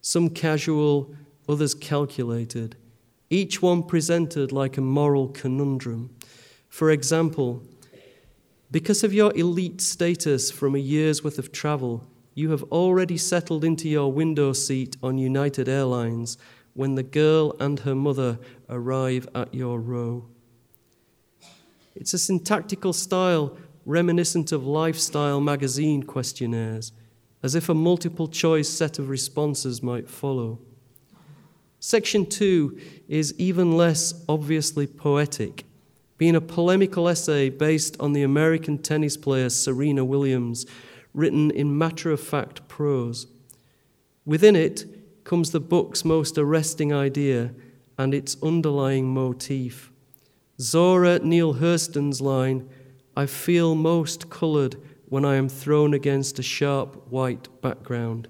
[0.00, 1.14] some casual,
[1.48, 2.76] others calculated,
[3.30, 6.10] each one presented like a moral conundrum.
[6.68, 7.62] For example,
[8.70, 13.64] because of your elite status from a year's worth of travel, you have already settled
[13.64, 16.36] into your window seat on United Airlines
[16.74, 18.38] when the girl and her mother
[18.68, 20.26] arrive at your row.
[21.94, 23.56] It's a syntactical style
[23.86, 26.92] reminiscent of lifestyle magazine questionnaires,
[27.42, 30.58] as if a multiple choice set of responses might follow.
[31.78, 35.66] Section 2 is even less obviously poetic,
[36.16, 40.64] being a polemical essay based on the American tennis player Serena Williams,
[41.12, 43.26] written in matter of fact prose.
[44.24, 44.86] Within it
[45.24, 47.52] comes the book's most arresting idea
[47.98, 49.90] and its underlying motif.
[50.60, 52.68] Zora Neale Hurston's line,
[53.16, 54.76] I feel most coloured
[55.08, 58.28] when I am thrown against a sharp white background,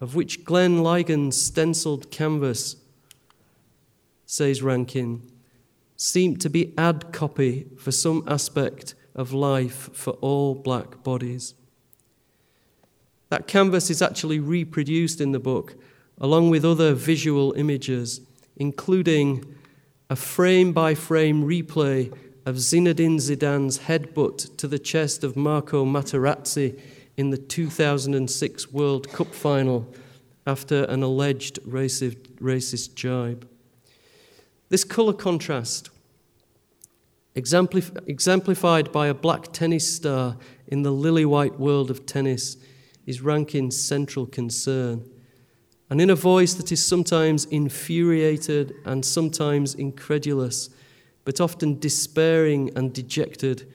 [0.00, 2.76] of which Glenn Ligon's stenciled canvas,
[4.24, 5.22] says Rankine,
[5.96, 11.54] seemed to be ad copy for some aspect of life for all black bodies.
[13.30, 15.74] That canvas is actually reproduced in the book,
[16.18, 18.20] along with other visual images,
[18.56, 19.56] including
[20.08, 22.12] a frame by frame replay
[22.46, 26.80] of Zinedine Zidane's headbutt to the chest of Marco Materazzi
[27.16, 29.92] in the 2006 World Cup final
[30.46, 33.48] after an alleged racist, racist jibe.
[34.68, 35.90] This colour contrast,
[37.34, 40.36] exemplif- exemplified by a black tennis star
[40.68, 42.56] in the lily white world of tennis,
[43.06, 45.04] is Rankine's central concern.
[45.90, 50.70] And in a voice that is sometimes infuriated and sometimes incredulous,
[51.26, 53.68] but often despairing and dejected,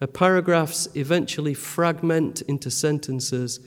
[0.00, 3.58] her paragraphs eventually fragment into sentences,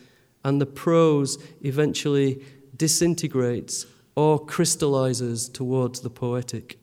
[0.46, 2.42] and the prose eventually
[2.78, 6.80] disintegrates or crystallizes towards the poetic.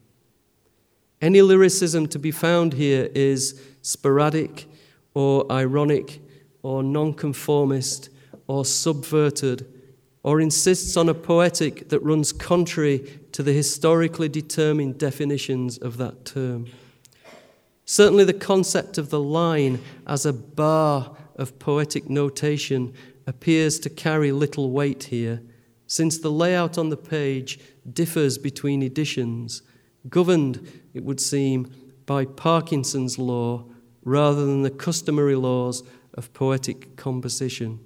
[1.23, 4.67] Any lyricism to be found here is sporadic
[5.15, 6.21] or ironic
[6.63, 8.11] or nonconformist
[8.47, 9.67] or subverted
[10.23, 16.25] or insists on a poetic that runs contrary to the historically determined definitions of that
[16.25, 16.67] term.
[17.85, 22.95] Certainly, the concept of the line as a bar of poetic notation
[23.27, 25.43] appears to carry little weight here,
[25.87, 27.59] since the layout on the page
[27.93, 29.63] differs between editions,
[30.09, 31.71] governed, it would seem,
[32.07, 33.65] by Parkinson's law
[34.05, 35.83] rather than the customary laws
[36.15, 37.79] of poetic composition.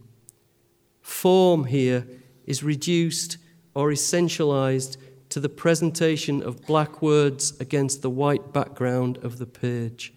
[1.01, 2.07] Form here
[2.47, 3.39] is reduced
[3.75, 4.97] or essentialized
[5.29, 10.13] to the presentation of black words against the white background of the page,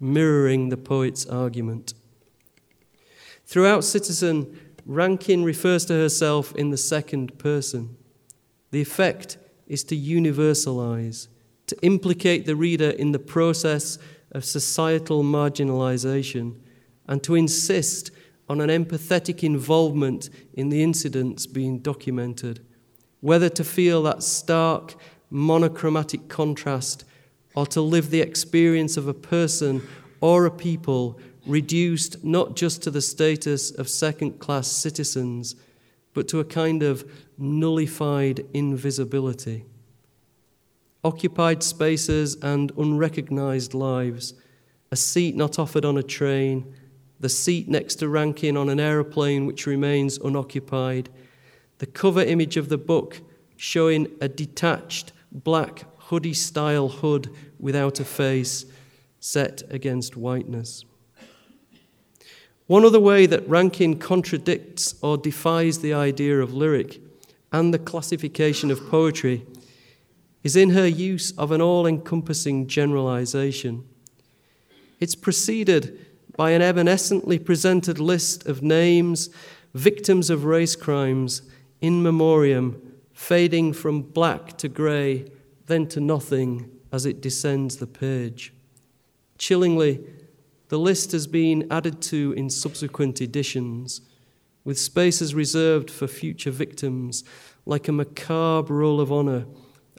[0.00, 1.94] mirroring the poet's argument.
[3.46, 7.96] Throughout Citizen, Rankine refers to herself in the second person.
[8.70, 11.28] The effect is to universalize,
[11.66, 13.98] to implicate the reader in the process
[14.32, 16.56] of societal marginalization,
[17.06, 18.10] and to insist
[18.48, 22.64] on an empathetic involvement in the incidents being documented,
[23.24, 24.94] whether to feel that stark,
[25.30, 27.06] monochromatic contrast
[27.54, 29.80] or to live the experience of a person
[30.20, 35.56] or a people reduced not just to the status of second class citizens,
[36.12, 39.64] but to a kind of nullified invisibility.
[41.02, 44.34] Occupied spaces and unrecognized lives,
[44.92, 46.74] a seat not offered on a train,
[47.20, 51.08] the seat next to Rankine on an aeroplane which remains unoccupied,
[51.78, 53.20] the cover image of the book
[53.56, 58.66] showing a detached black hoodie style hood without a face
[59.20, 60.84] set against whiteness.
[62.66, 67.00] One other way that Rankine contradicts or defies the idea of lyric
[67.52, 69.46] and the classification of poetry
[70.42, 73.84] is in her use of an all encompassing generalization.
[75.00, 75.98] It's preceded
[76.36, 79.30] by an evanescently presented list of names,
[79.72, 81.42] victims of race crimes,
[81.84, 82.80] in memoriam,
[83.12, 85.30] fading from black to grey,
[85.66, 88.54] then to nothing as it descends the page.
[89.36, 90.02] Chillingly,
[90.68, 94.00] the list has been added to in subsequent editions,
[94.64, 97.22] with spaces reserved for future victims,
[97.66, 99.44] like a macabre roll of honour,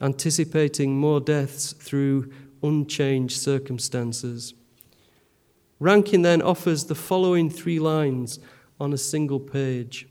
[0.02, 2.32] anticipating more deaths through
[2.64, 4.54] unchanged circumstances.
[5.78, 8.40] Rankine then offers the following three lines
[8.80, 10.08] on a single page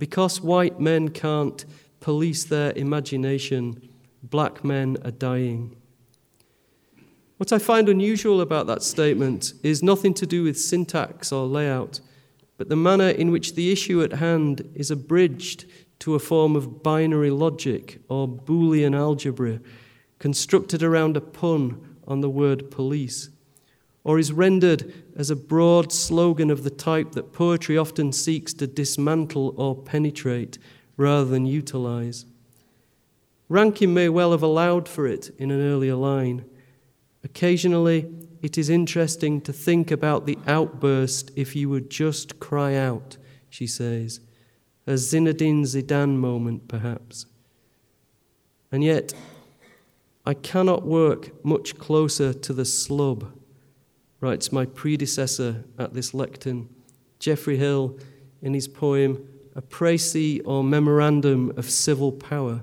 [0.00, 1.64] Because white men can't
[2.00, 3.90] police their imagination,
[4.22, 5.76] black men are dying.
[7.36, 12.00] What I find unusual about that statement is nothing to do with syntax or layout,
[12.56, 15.66] but the manner in which the issue at hand is abridged
[15.98, 19.60] to a form of binary logic or Boolean algebra
[20.18, 23.28] constructed around a pun on the word police
[24.04, 28.66] or is rendered as a broad slogan of the type that poetry often seeks to
[28.66, 30.58] dismantle or penetrate
[30.96, 32.24] rather than utilize.
[33.48, 36.44] Rankine may well have allowed for it in an earlier line.
[37.24, 38.08] Occasionally,
[38.42, 43.16] it is interesting to think about the outburst if you would just cry out,
[43.50, 44.20] she says,
[44.86, 47.26] a Zinedine Zidane moment, perhaps.
[48.72, 49.12] And yet,
[50.24, 53.32] I cannot work much closer to the slub,
[54.20, 56.68] writes my predecessor at this lectern,
[57.18, 57.98] Geoffrey Hill,
[58.42, 62.62] in his poem A Précis or Memorandum of Civil Power,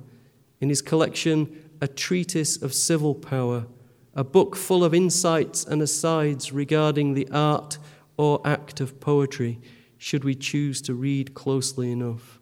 [0.60, 3.68] in his collection A Treatise of Civil Power,
[4.14, 7.78] a book full of insights and asides regarding the art
[8.18, 9.60] or act of poetry,
[9.98, 12.40] should we choose to read closely enough.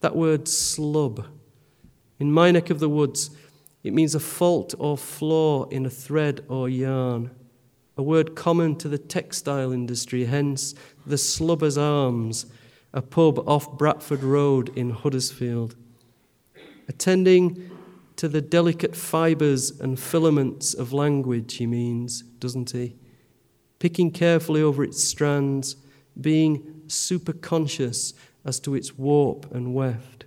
[0.00, 1.26] That word slub,
[2.18, 3.30] in my neck of the woods,
[3.82, 7.30] it means a fault or flaw in a thread or yarn,
[8.00, 10.74] a word common to the textile industry, hence
[11.04, 12.46] the Slubber's Arms,
[12.94, 15.76] a pub off Bradford Road in Huddersfield.
[16.88, 17.70] Attending
[18.16, 22.96] to the delicate fibres and filaments of language, he means, doesn't he?
[23.78, 25.76] Picking carefully over its strands,
[26.18, 28.14] being superconscious
[28.46, 30.24] as to its warp and weft.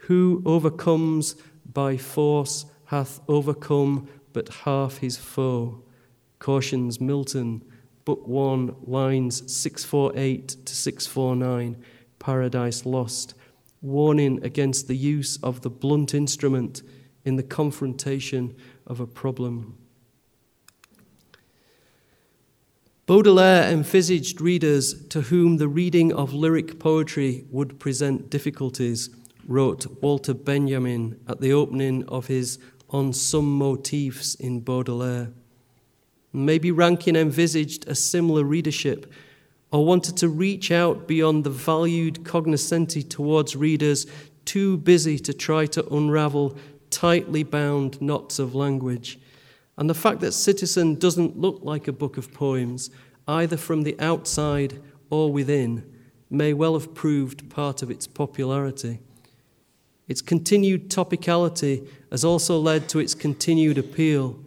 [0.00, 5.82] Who overcomes by force hath overcome but half his foe,
[6.40, 7.62] cautions Milton,
[8.04, 11.76] Book 1, lines 648 to 649,
[12.18, 13.34] Paradise Lost,
[13.80, 16.82] warning against the use of the blunt instrument
[17.24, 19.76] in the confrontation of a problem.
[23.06, 29.10] Baudelaire envisaged readers to whom the reading of lyric poetry would present difficulties
[29.46, 32.58] wrote Walter Benjamin at the opening of his
[32.90, 35.32] On Some Motifs in Baudelaire.
[36.32, 39.12] Maybe Rankine envisaged a similar readership
[39.72, 44.06] or wanted to reach out beyond the valued cognoscenti towards readers
[44.44, 46.56] too busy to try to unravel
[46.90, 49.18] tightly bound knots of language.
[49.76, 52.90] And the fact that Citizen doesn't look like a book of poems,
[53.28, 55.84] either from the outside or within,
[56.28, 59.00] may well have proved part of its popularity.
[60.08, 64.38] Its continued topicality has also led to its continued appeal.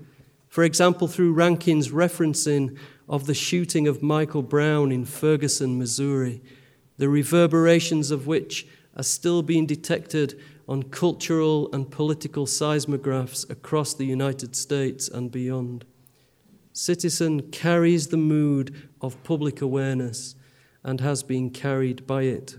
[0.54, 2.78] For example, through Rankine's referencing
[3.10, 6.44] of the shooting of Michael Brown in Ferguson, Missouri,
[7.00, 14.06] the reverberations of which are still being detected on cultural and political seismographs across the
[14.06, 15.86] United States and beyond.
[16.72, 20.36] Citizen carries the mood of public awareness
[20.84, 22.58] and has been carried by it.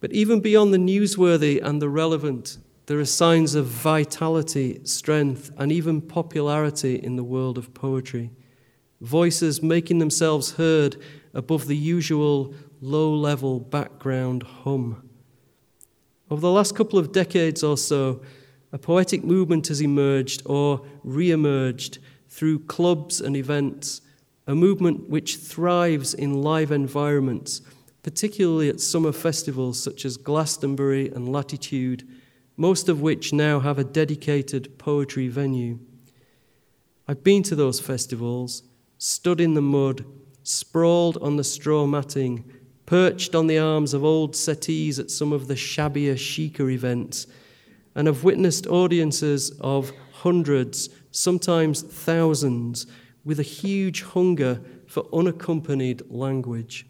[0.00, 2.58] But even beyond the newsworthy and the relevant,
[2.88, 8.30] there are signs of vitality, strength, and even popularity in the world of poetry.
[9.02, 10.96] Voices making themselves heard
[11.34, 15.06] above the usual low level background hum.
[16.30, 18.22] Over the last couple of decades or so,
[18.72, 21.98] a poetic movement has emerged or re emerged
[22.30, 24.00] through clubs and events,
[24.46, 27.60] a movement which thrives in live environments
[28.02, 32.08] particularly at summer festivals such as Glastonbury and Latitude,
[32.58, 35.78] most of which now have a dedicated poetry venue.
[37.06, 38.64] I've been to those festivals,
[38.98, 40.04] stood in the mud,
[40.42, 42.44] sprawled on the straw matting,
[42.84, 47.28] perched on the arms of old settees at some of the shabbier, chicer events,
[47.94, 52.86] and have witnessed audiences of hundreds, sometimes thousands,
[53.24, 56.86] with a huge hunger for unaccompanied language.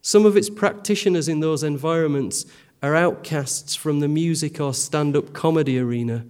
[0.00, 2.46] Some of its practitioners in those environments
[2.82, 6.24] are outcasts from the music or stand up comedy arena,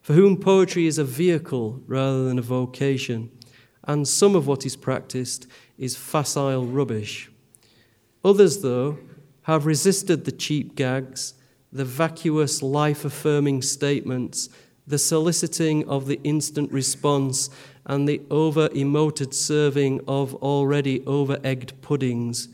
[0.00, 3.30] for whom poetry is a vehicle rather than a vocation,
[3.84, 5.46] and some of what is practiced
[5.76, 7.30] is facile rubbish.
[8.24, 8.98] Others, though,
[9.42, 11.34] have resisted the cheap gags,
[11.72, 14.48] the vacuous, life affirming statements,
[14.86, 17.50] the soliciting of the instant response,
[17.86, 22.48] and the over emoted serving of already over egged puddings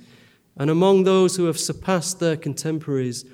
[0.57, 3.25] and among those who have surpassed their contemporaries,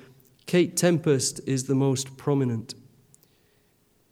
[0.45, 2.73] Kate Tempest is the most prominent.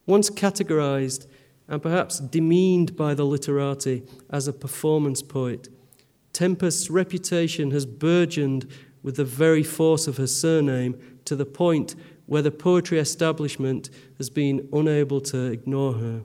[0.05, 1.27] Once categorized
[1.67, 5.67] and perhaps demeaned by the literati as a performance poet,
[6.33, 8.67] Tempest's reputation has burgeoned
[9.03, 14.29] with the very force of her surname to the point where the poetry establishment has
[14.29, 16.21] been unable to ignore her.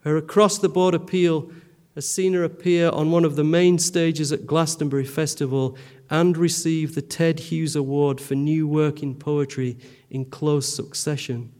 [0.00, 1.50] Her across the board appeal
[1.94, 5.76] has seen her appear on one of the main stages at Glastonbury Festival
[6.10, 9.76] and receive the Ted Hughes Award for New Work in Poetry
[10.10, 11.52] in close succession.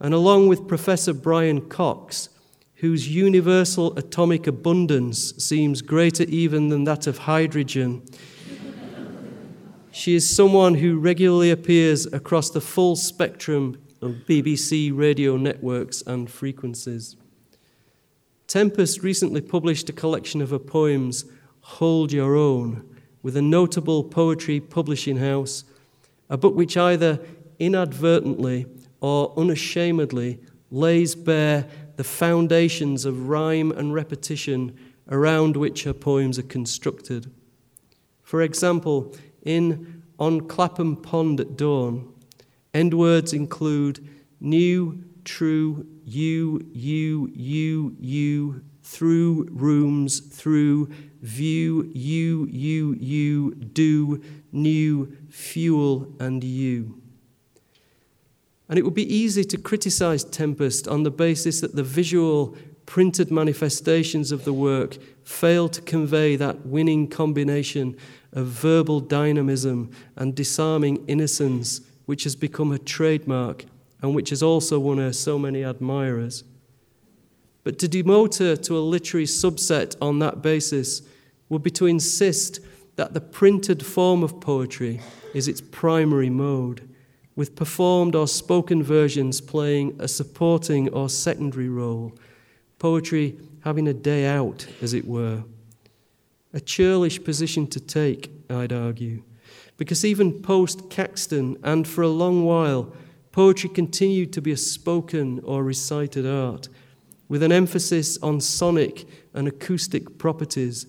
[0.00, 2.28] and along with Professor Brian Cox,
[2.76, 8.02] whose universal atomic abundance seems greater even than that of hydrogen,
[9.92, 16.28] she is someone who regularly appears across the full spectrum of BBC radio networks and
[16.28, 17.14] frequencies.
[18.48, 21.26] Tempest recently published a collection of her poems,
[21.60, 22.91] Hold Your Own,
[23.22, 25.64] with a notable poetry publishing house,
[26.28, 27.20] a book which either
[27.58, 28.66] inadvertently
[29.00, 30.38] or unashamedly
[30.70, 31.66] lays bare
[31.96, 34.76] the foundations of rhyme and repetition
[35.08, 37.30] around which her poems are constructed.
[38.22, 42.12] For example, in On Clapham Pond at Dawn,
[42.72, 44.08] end words include
[44.40, 50.90] new, true, you, you, you, you, through, rooms, through,
[51.22, 57.00] view, you, you, you, do, new, fuel, and you.
[58.68, 62.56] And it would be easy to criticize Tempest on the basis that the visual,
[62.86, 67.96] printed manifestations of the work fail to convey that winning combination
[68.32, 73.64] of verbal dynamism and disarming innocence, which has become a trademark
[74.00, 76.44] and which has also won her so many admirers.
[77.64, 81.02] But to demote her to a literary subset on that basis
[81.48, 82.60] would be to insist
[82.96, 85.00] that the printed form of poetry
[85.34, 86.88] is its primary mode
[87.34, 92.12] with performed or spoken versions playing a supporting or secondary role,
[92.78, 95.44] poetry having a day out, as it were.
[96.52, 99.22] A churlish position to take, I'd argue,
[99.78, 102.92] because even post Caxton and for a long while,
[103.30, 106.68] poetry continued to be a spoken or recited art,
[107.32, 110.84] with an emphasis on sonic and acoustic properties.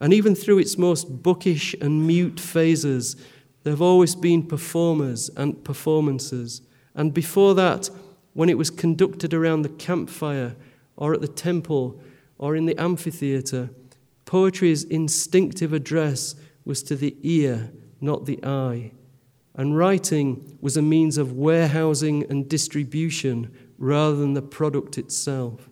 [0.00, 3.16] And even through its most bookish and mute phases,
[3.62, 6.60] there have always been performers and performances.
[6.94, 7.88] And before that,
[8.34, 10.56] when it was conducted around the campfire
[10.94, 12.02] or at the temple
[12.36, 13.70] or in the amphitheatre,
[14.26, 16.34] poetry's instinctive address
[16.66, 17.70] was to the ear,
[18.02, 18.92] not the eye.
[19.54, 25.68] And writing was a means of warehousing and distribution rather than the product itself.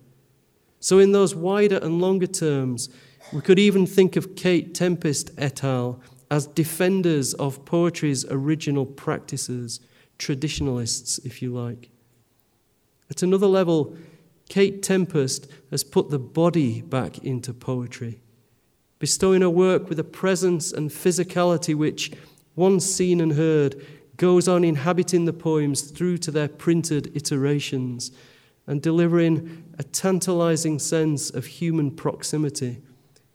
[0.79, 2.89] So, in those wider and longer terms,
[3.33, 5.99] we could even think of Kate Tempest et al
[6.29, 9.79] as defenders of poetry's original practices,
[10.17, 11.89] traditionalists, if you like.
[13.09, 13.95] At another level,
[14.49, 18.21] Kate Tempest has put the body back into poetry,
[18.99, 22.11] bestowing her work with a presence and physicality which,
[22.55, 23.83] once seen and heard,
[24.17, 28.11] goes on inhabiting the poems through to their printed iterations
[28.67, 32.81] and delivering a tantalizing sense of human proximity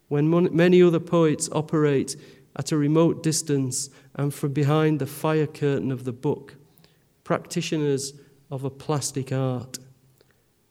[0.07, 2.15] when many other poets operate
[2.57, 6.55] at a remote distance and from behind the fire curtain of the book,
[7.23, 8.13] practitioners
[8.49, 9.79] of a plastic art.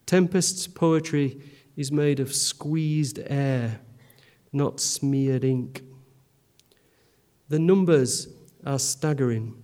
[0.04, 1.40] Tempest's poetry
[1.76, 3.80] is made of squeezed air,
[4.52, 5.82] not smeared ink.
[7.48, 8.28] The numbers
[8.66, 9.54] are staggering.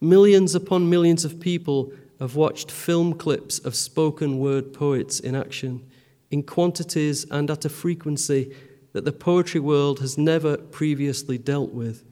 [0.00, 5.84] Millions upon millions of people have watched film clips of spoken word poets in action,
[6.30, 8.54] in quantities and at a frequency
[8.92, 12.04] that the poetry world has never previously dealt with.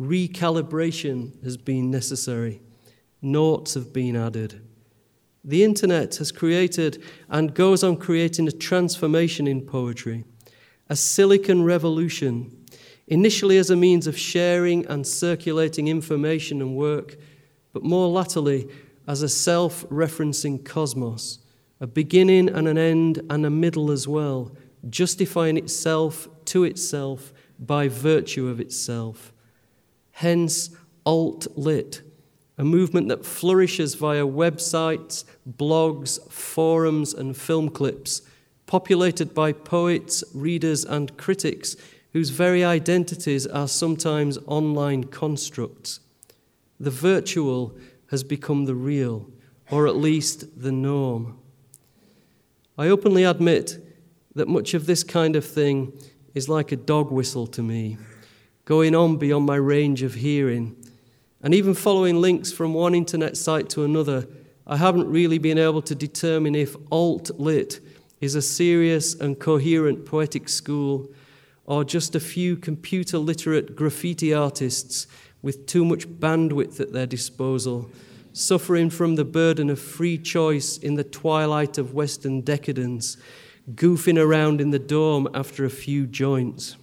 [0.00, 2.60] Recalibration has been necessary,
[3.22, 4.60] noughts have been added.
[5.44, 10.24] The internet has created and goes on creating a transformation in poetry,
[10.88, 12.64] a silicon revolution,
[13.06, 17.16] initially as a means of sharing and circulating information and work,
[17.72, 18.68] but more latterly
[19.06, 21.38] as a self referencing cosmos,
[21.80, 24.52] a beginning and an end and a middle as well
[24.90, 29.32] justifying itself to itself by virtue of itself.
[30.12, 30.70] Hence,
[31.04, 32.02] alt lit,
[32.58, 35.24] a movement that flourishes via websites,
[35.58, 38.22] blogs, forums, and film clips,
[38.66, 41.76] populated by poets, readers, and critics
[42.16, 46.00] whose very identities are sometimes online constructs.
[46.80, 47.76] The virtual
[48.10, 49.28] has become the real,
[49.70, 51.38] or at least the norm.
[52.78, 53.76] I openly admit
[54.34, 55.92] that much of this kind of thing
[56.32, 57.98] is like a dog whistle to me,
[58.64, 60.74] going on beyond my range of hearing.
[61.42, 64.26] And even following links from one internet site to another,
[64.66, 67.80] I haven't really been able to determine if alt lit
[68.22, 71.10] is a serious and coherent poetic school
[71.66, 75.06] or just a few computer literate graffiti artists
[75.42, 77.90] with too much bandwidth at their disposal,
[78.32, 83.16] suffering from the burden of free choice in the twilight of Western decadence
[83.74, 86.76] goofing around in the dorm after a few joints.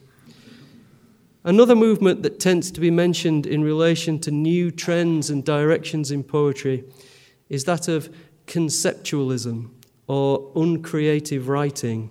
[1.45, 6.23] Another movement that tends to be mentioned in relation to new trends and directions in
[6.23, 6.83] poetry
[7.49, 8.13] is that of
[8.47, 9.69] conceptualism
[10.07, 12.09] or uncreative writing,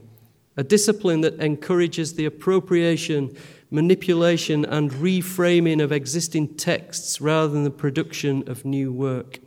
[0.56, 3.36] a discipline that encourages the appropriation,
[3.70, 9.38] manipulation, and reframing of existing texts rather than the production of new work.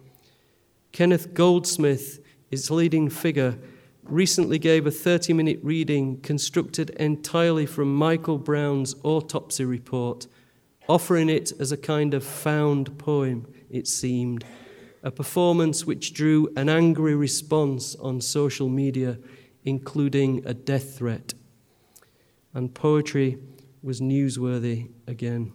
[0.92, 3.58] Kenneth Goldsmith, its leading figure,
[4.04, 10.28] recently gave a 30 minute reading constructed entirely from Michael Brown's autopsy report,
[10.88, 14.46] offering it as a kind of found poem, it seemed
[15.06, 19.20] a performance which drew an angry response on social media,
[19.66, 21.34] including a death threat.
[22.54, 23.38] And poetry
[23.84, 25.52] was newsworthy again.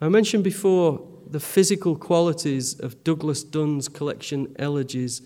[0.00, 5.20] I mentioned before the physical qualities of Douglas Dunn's collection Elegies,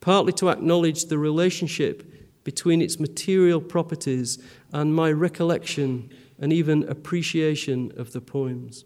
[0.00, 2.08] partly to acknowledge the relationship
[2.44, 4.38] between its material properties
[4.72, 8.84] and my recollection and even appreciation of the poems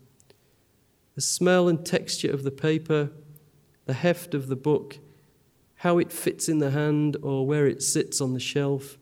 [1.14, 3.10] the smell and texture of the paper,
[3.86, 4.98] the heft of the book,
[5.76, 8.98] how it fits in the hand or where it sits on the shelf,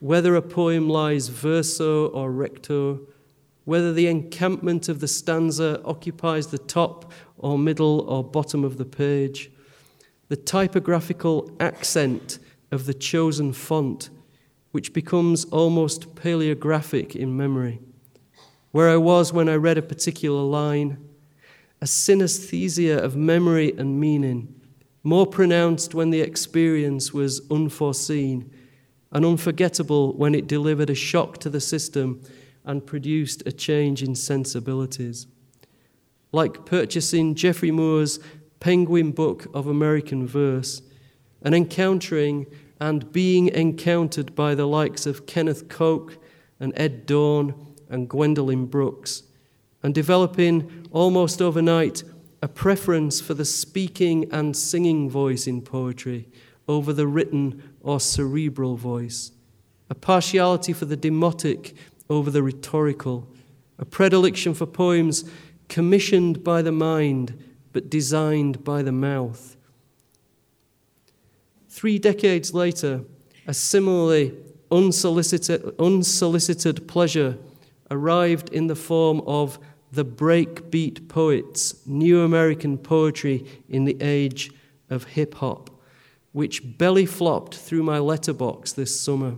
[0.00, 3.00] whether a poem lies verso or recto,
[3.64, 8.84] whether the encampment of the stanza occupies the top or middle or bottom of the
[8.84, 9.50] page,
[10.28, 12.38] the typographical accent
[12.70, 14.10] of the chosen font,
[14.72, 17.80] which becomes almost paleographic in memory,
[18.72, 20.98] where I was when I read a particular line
[21.80, 24.54] a synesthesia of memory and meaning,
[25.06, 28.50] more pronounced when the experience was unforeseen,
[29.12, 32.20] and unforgettable when it delivered a shock to the system
[32.64, 35.28] and produced a change in sensibilities.
[36.32, 38.18] Like purchasing Geoffrey Moore's
[38.58, 40.82] Penguin Book of American Verse,
[41.40, 42.44] and encountering
[42.80, 46.18] and being encountered by the likes of Kenneth Koch
[46.58, 47.54] and Ed Dorn
[47.88, 49.22] and Gwendolyn Brooks
[49.84, 52.02] and developing almost overnight
[52.46, 56.28] a preference for the speaking and singing voice in poetry
[56.68, 59.32] over the written or cerebral voice,
[59.90, 61.74] a partiality for the demotic
[62.08, 63.26] over the rhetorical,
[63.80, 65.28] a predilection for poems
[65.68, 67.36] commissioned by the mind
[67.72, 69.56] but designed by the mouth.
[71.68, 73.00] Three decades later,
[73.48, 74.32] a similarly
[74.70, 77.38] unsolicited, unsolicited pleasure
[77.90, 79.58] arrived in the form of
[79.92, 84.52] the breakbeat poets, new American poetry in the age
[84.90, 85.70] of hip hop,
[86.32, 89.36] which belly flopped through my letterbox this summer.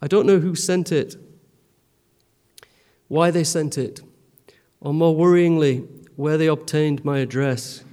[0.00, 1.16] I don't know who sent it,
[3.08, 4.00] why they sent it,
[4.80, 7.84] or more worryingly, where they obtained my address.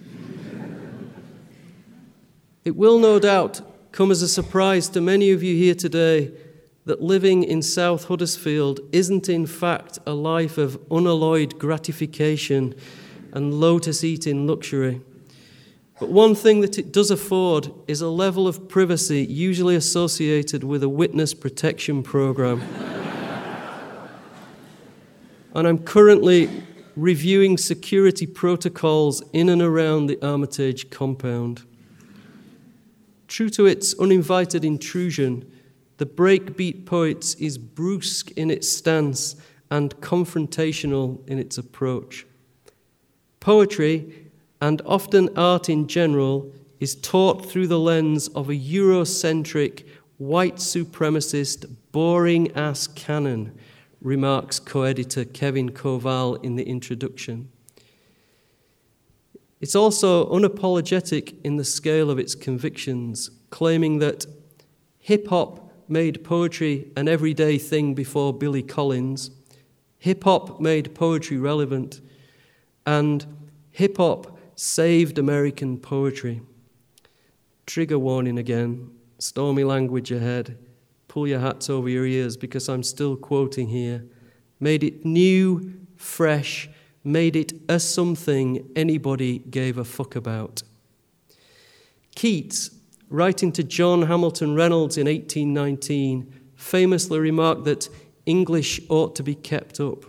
[2.64, 3.62] it will no doubt
[3.92, 6.32] come as a surprise to many of you here today
[6.86, 12.76] that living in South Huddersfield isn't in fact a life of unalloyed gratification
[13.32, 15.02] and lotus eating luxury.
[16.00, 20.84] But one thing that it does afford is a level of privacy usually associated with
[20.84, 22.62] a witness protection program.
[25.54, 26.50] and I'm currently
[26.96, 31.64] reviewing security protocols in and around the Armitage compound.
[33.28, 35.50] True to its uninvited intrusion,
[35.98, 39.36] the breakbeat poets is brusque in its stance
[39.70, 42.26] and confrontational in its approach.
[43.40, 44.30] Poetry,
[44.62, 49.86] and often art in general, is taught through the lens of a Eurocentric,
[50.18, 53.58] white supremacist, boring ass canon,
[54.02, 57.50] remarks co editor Kevin Coval in the introduction.
[59.62, 64.26] It's also unapologetic in the scale of its convictions, claiming that
[65.00, 65.63] hip hop
[65.94, 69.30] made poetry an everyday thing before Billy Collins.
[70.00, 72.02] Hip hop made poetry relevant,
[72.86, 73.26] and
[73.72, 76.42] hip hop saved American poetry.
[77.68, 78.90] Trigger warning again,
[79.20, 80.58] stormy language ahead.
[81.08, 84.04] Pull your hats over your ears because I'm still quoting here.
[84.60, 86.70] Made it new, fresh,
[87.04, 90.64] made it a something anybody gave a fuck about.
[92.16, 92.72] Keats
[93.14, 97.88] writing to John Hamilton Reynolds in 1819, famously remarked that
[98.26, 100.04] English ought to be kept up.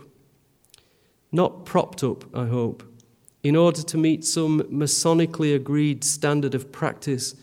[1.31, 2.81] Not propped up, I hope,
[3.43, 7.35] in order to meet some Masonically agreed standard of practice,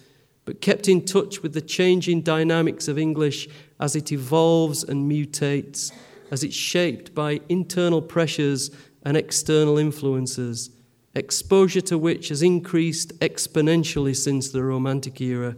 [0.44, 3.48] but kept in touch with the changing dynamics of English
[3.78, 5.92] as it evolves and mutates,
[6.32, 8.72] as it's shaped by internal pressures
[9.04, 10.70] and external influences
[11.14, 15.56] exposure to which has increased exponentially since the Romantic era,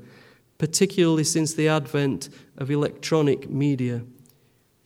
[0.58, 4.02] particularly since the advent of electronic media,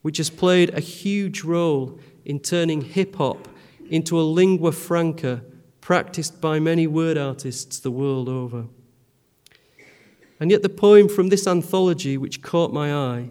[0.03, 3.49] which has played a huge role in turning hip hop
[3.89, 5.43] into a lingua franca
[5.81, 8.67] practiced by many word artists the world over.
[10.41, 13.31] And yet, the poem from this anthology, which caught my eye,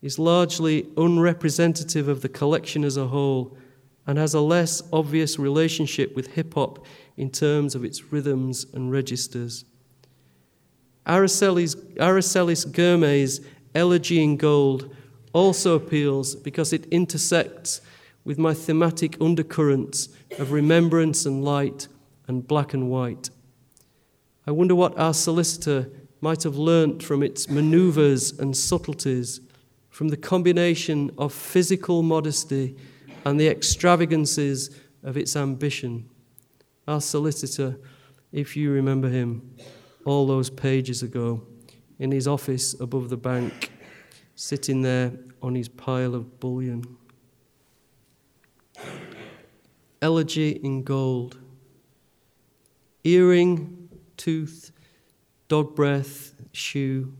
[0.00, 3.56] is largely unrepresentative of the collection as a whole
[4.08, 6.84] and has a less obvious relationship with hip hop
[7.18, 9.66] in terms of its rhythms and registers.
[11.06, 13.42] Aracelis, Aracelis Girmay's
[13.74, 14.96] Elegy in Gold
[15.34, 17.82] also appeals because it intersects
[18.24, 21.86] with my thematic undercurrents of remembrance and light
[22.26, 23.28] and black and white.
[24.46, 25.90] I wonder what our solicitor
[26.22, 29.40] might have learnt from its manoeuvres and subtleties,
[29.90, 32.74] from the combination of physical modesty
[33.24, 34.70] and the extravagances
[35.02, 36.08] of its ambition.
[36.86, 37.78] Our solicitor,
[38.32, 39.54] if you remember him,
[40.04, 41.46] all those pages ago,
[41.98, 43.72] in his office above the bank,
[44.34, 45.12] sitting there
[45.42, 46.84] on his pile of bullion.
[50.00, 51.38] Elegy in gold.
[53.04, 54.70] Earring, tooth,
[55.48, 57.12] dog breath, shoe,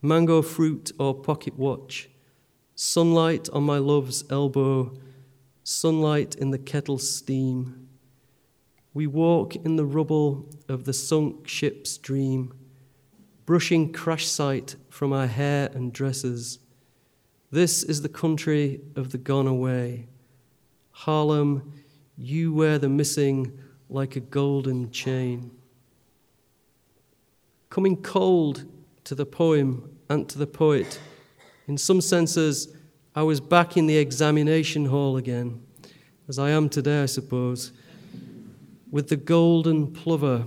[0.00, 2.08] mango fruit or pocket watch,
[2.74, 4.92] sunlight on my love's elbow,
[5.62, 7.88] sunlight in the kettle's steam.
[8.92, 12.54] We walk in the rubble of the sunk ship's dream,
[13.46, 16.58] brushing crash site from our hair and dresses.
[17.50, 20.08] This is the country of the gone away.
[20.90, 21.72] Harlem,
[22.16, 23.58] you wear the missing
[23.88, 25.50] like a golden chain.
[27.70, 28.64] Coming cold
[29.04, 31.00] to the poem and to the poet,
[31.66, 32.74] in some senses,
[33.14, 35.62] I was back in the examination hall again,
[36.28, 37.72] as I am today, I suppose,
[38.90, 40.46] with the golden plover,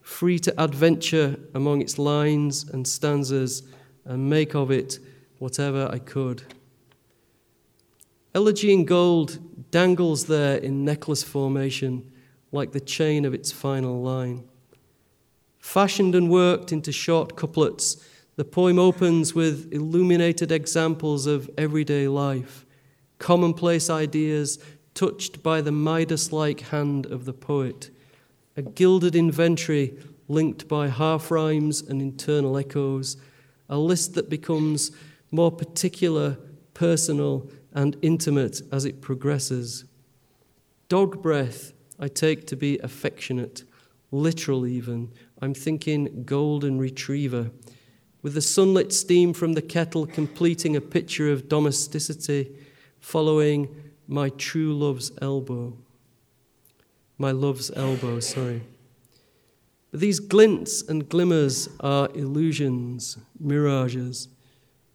[0.00, 3.62] free to adventure among its lines and stanzas
[4.04, 4.98] and make of it
[5.38, 6.42] whatever I could.
[8.34, 12.10] Elegy in Gold dangles there in necklace formation
[12.52, 14.44] like the chain of its final line.
[15.58, 17.96] Fashioned and worked into short couplets,
[18.36, 22.66] the poem opens with illuminated examples of everyday life,
[23.18, 24.58] commonplace ideas
[24.94, 27.90] touched by the Midas like hand of the poet,
[28.56, 33.16] a gilded inventory linked by half rhymes and internal echoes,
[33.68, 34.90] a list that becomes
[35.30, 36.38] more particular,
[36.74, 39.84] personal, and intimate as it progresses.
[40.88, 43.64] Dog breath I take to be affectionate,
[44.10, 45.12] literal even.
[45.40, 47.50] I'm thinking golden retriever,
[48.26, 52.50] with the sunlit steam from the kettle completing a picture of domesticity,
[52.98, 53.68] following
[54.08, 55.72] my true love's elbow.
[57.18, 58.62] My love's elbow, sorry.
[59.92, 64.26] But these glints and glimmers are illusions, mirages,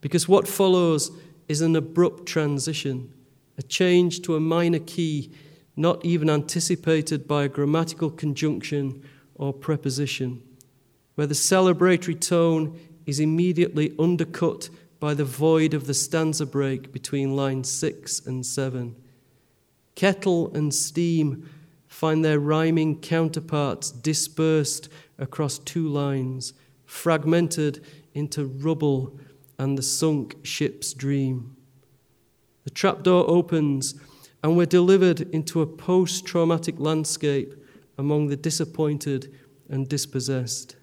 [0.01, 1.09] because what follows
[1.47, 3.13] is an abrupt transition,
[3.57, 5.31] a change to a minor key
[5.77, 9.01] not even anticipated by a grammatical conjunction
[9.35, 10.43] or preposition,
[11.15, 17.35] where the celebratory tone is immediately undercut by the void of the stanza break between
[17.35, 18.95] lines 6 and 7.
[19.95, 21.49] Kettle and steam
[21.87, 24.89] find their rhyming counterparts dispersed
[25.19, 26.53] across two lines,
[26.85, 27.83] fragmented
[28.13, 29.19] into rubble
[29.57, 31.55] and the sunk ship's dream.
[32.63, 33.95] The trapdoor opens,
[34.43, 37.53] and we're delivered into a post traumatic landscape
[37.97, 39.33] among the disappointed
[39.69, 40.75] and dispossessed.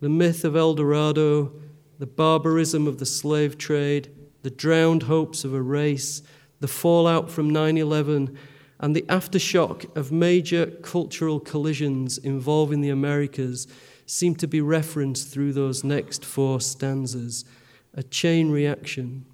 [0.00, 1.52] The myth of El Dorado,
[1.98, 4.10] the barbarism of the slave trade,
[4.42, 6.22] the drowned hopes of a race,
[6.60, 8.38] the fallout from 9 11,
[8.80, 13.66] and the aftershock of major cultural collisions involving the Americas
[14.06, 17.44] seem to be referenced through those next four stanzas
[17.94, 19.24] a chain reaction.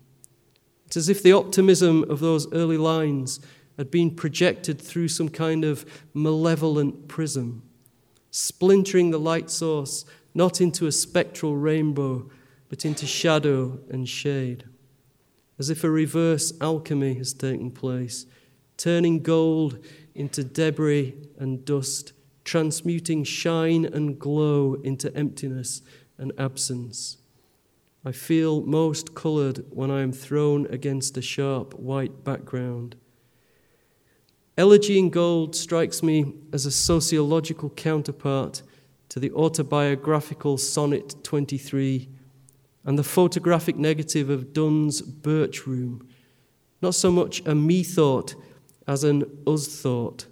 [0.87, 3.41] It's as if the optimism of those early lines
[3.77, 5.85] had been projected through some kind of
[6.15, 7.62] malevolent prism,
[8.31, 10.05] splintering the light source
[10.35, 12.28] not into a spectral rainbow,
[12.68, 14.64] but into shadow and shade.
[15.59, 18.26] As if a reverse alchemy has taken place,
[18.76, 19.78] turning gold
[20.14, 22.12] into debris and dust,
[22.43, 25.82] transmuting shine and glow into emptiness
[26.18, 27.18] and absence.
[28.05, 32.97] I feel most coloured when I am thrown against a sharp white background.
[34.59, 38.62] Elegy in Gold strikes me as a sociological counterpart
[39.15, 42.09] to the autobiographical Sonnet 23
[42.85, 46.09] and the photographic negative of Dunn's Birch Room,
[46.83, 48.35] not so much a me thought
[48.89, 50.27] as an us thought,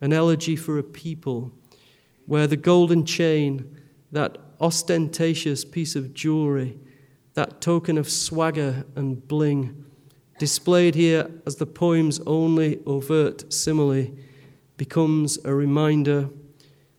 [0.00, 1.50] an elegy for a people
[2.26, 3.76] where the golden chain,
[4.12, 6.78] that ostentatious piece of jewelry,
[7.34, 9.84] that token of swagger and bling,
[10.38, 14.06] displayed here as the poem's only overt simile,
[14.76, 16.30] becomes a reminder,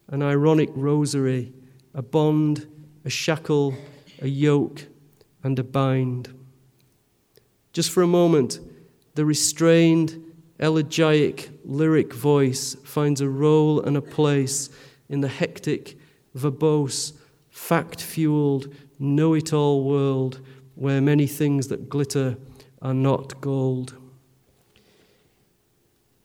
[0.10, 1.54] an ironic rosary,
[1.94, 2.68] a bond,
[3.06, 3.76] a shackle,
[4.22, 4.88] a yoke,
[5.44, 6.34] and a bind.
[7.74, 8.60] Just for a moment,
[9.16, 10.24] the restrained,
[10.60, 14.70] elegiac, lyric voice finds a role and a place
[15.08, 15.98] in the hectic,
[16.36, 17.14] verbose,
[17.50, 20.40] fact fueled, know it all world
[20.76, 22.38] where many things that glitter
[22.82, 23.96] are not gold.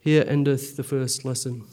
[0.01, 1.65] Here endeth the first lesson.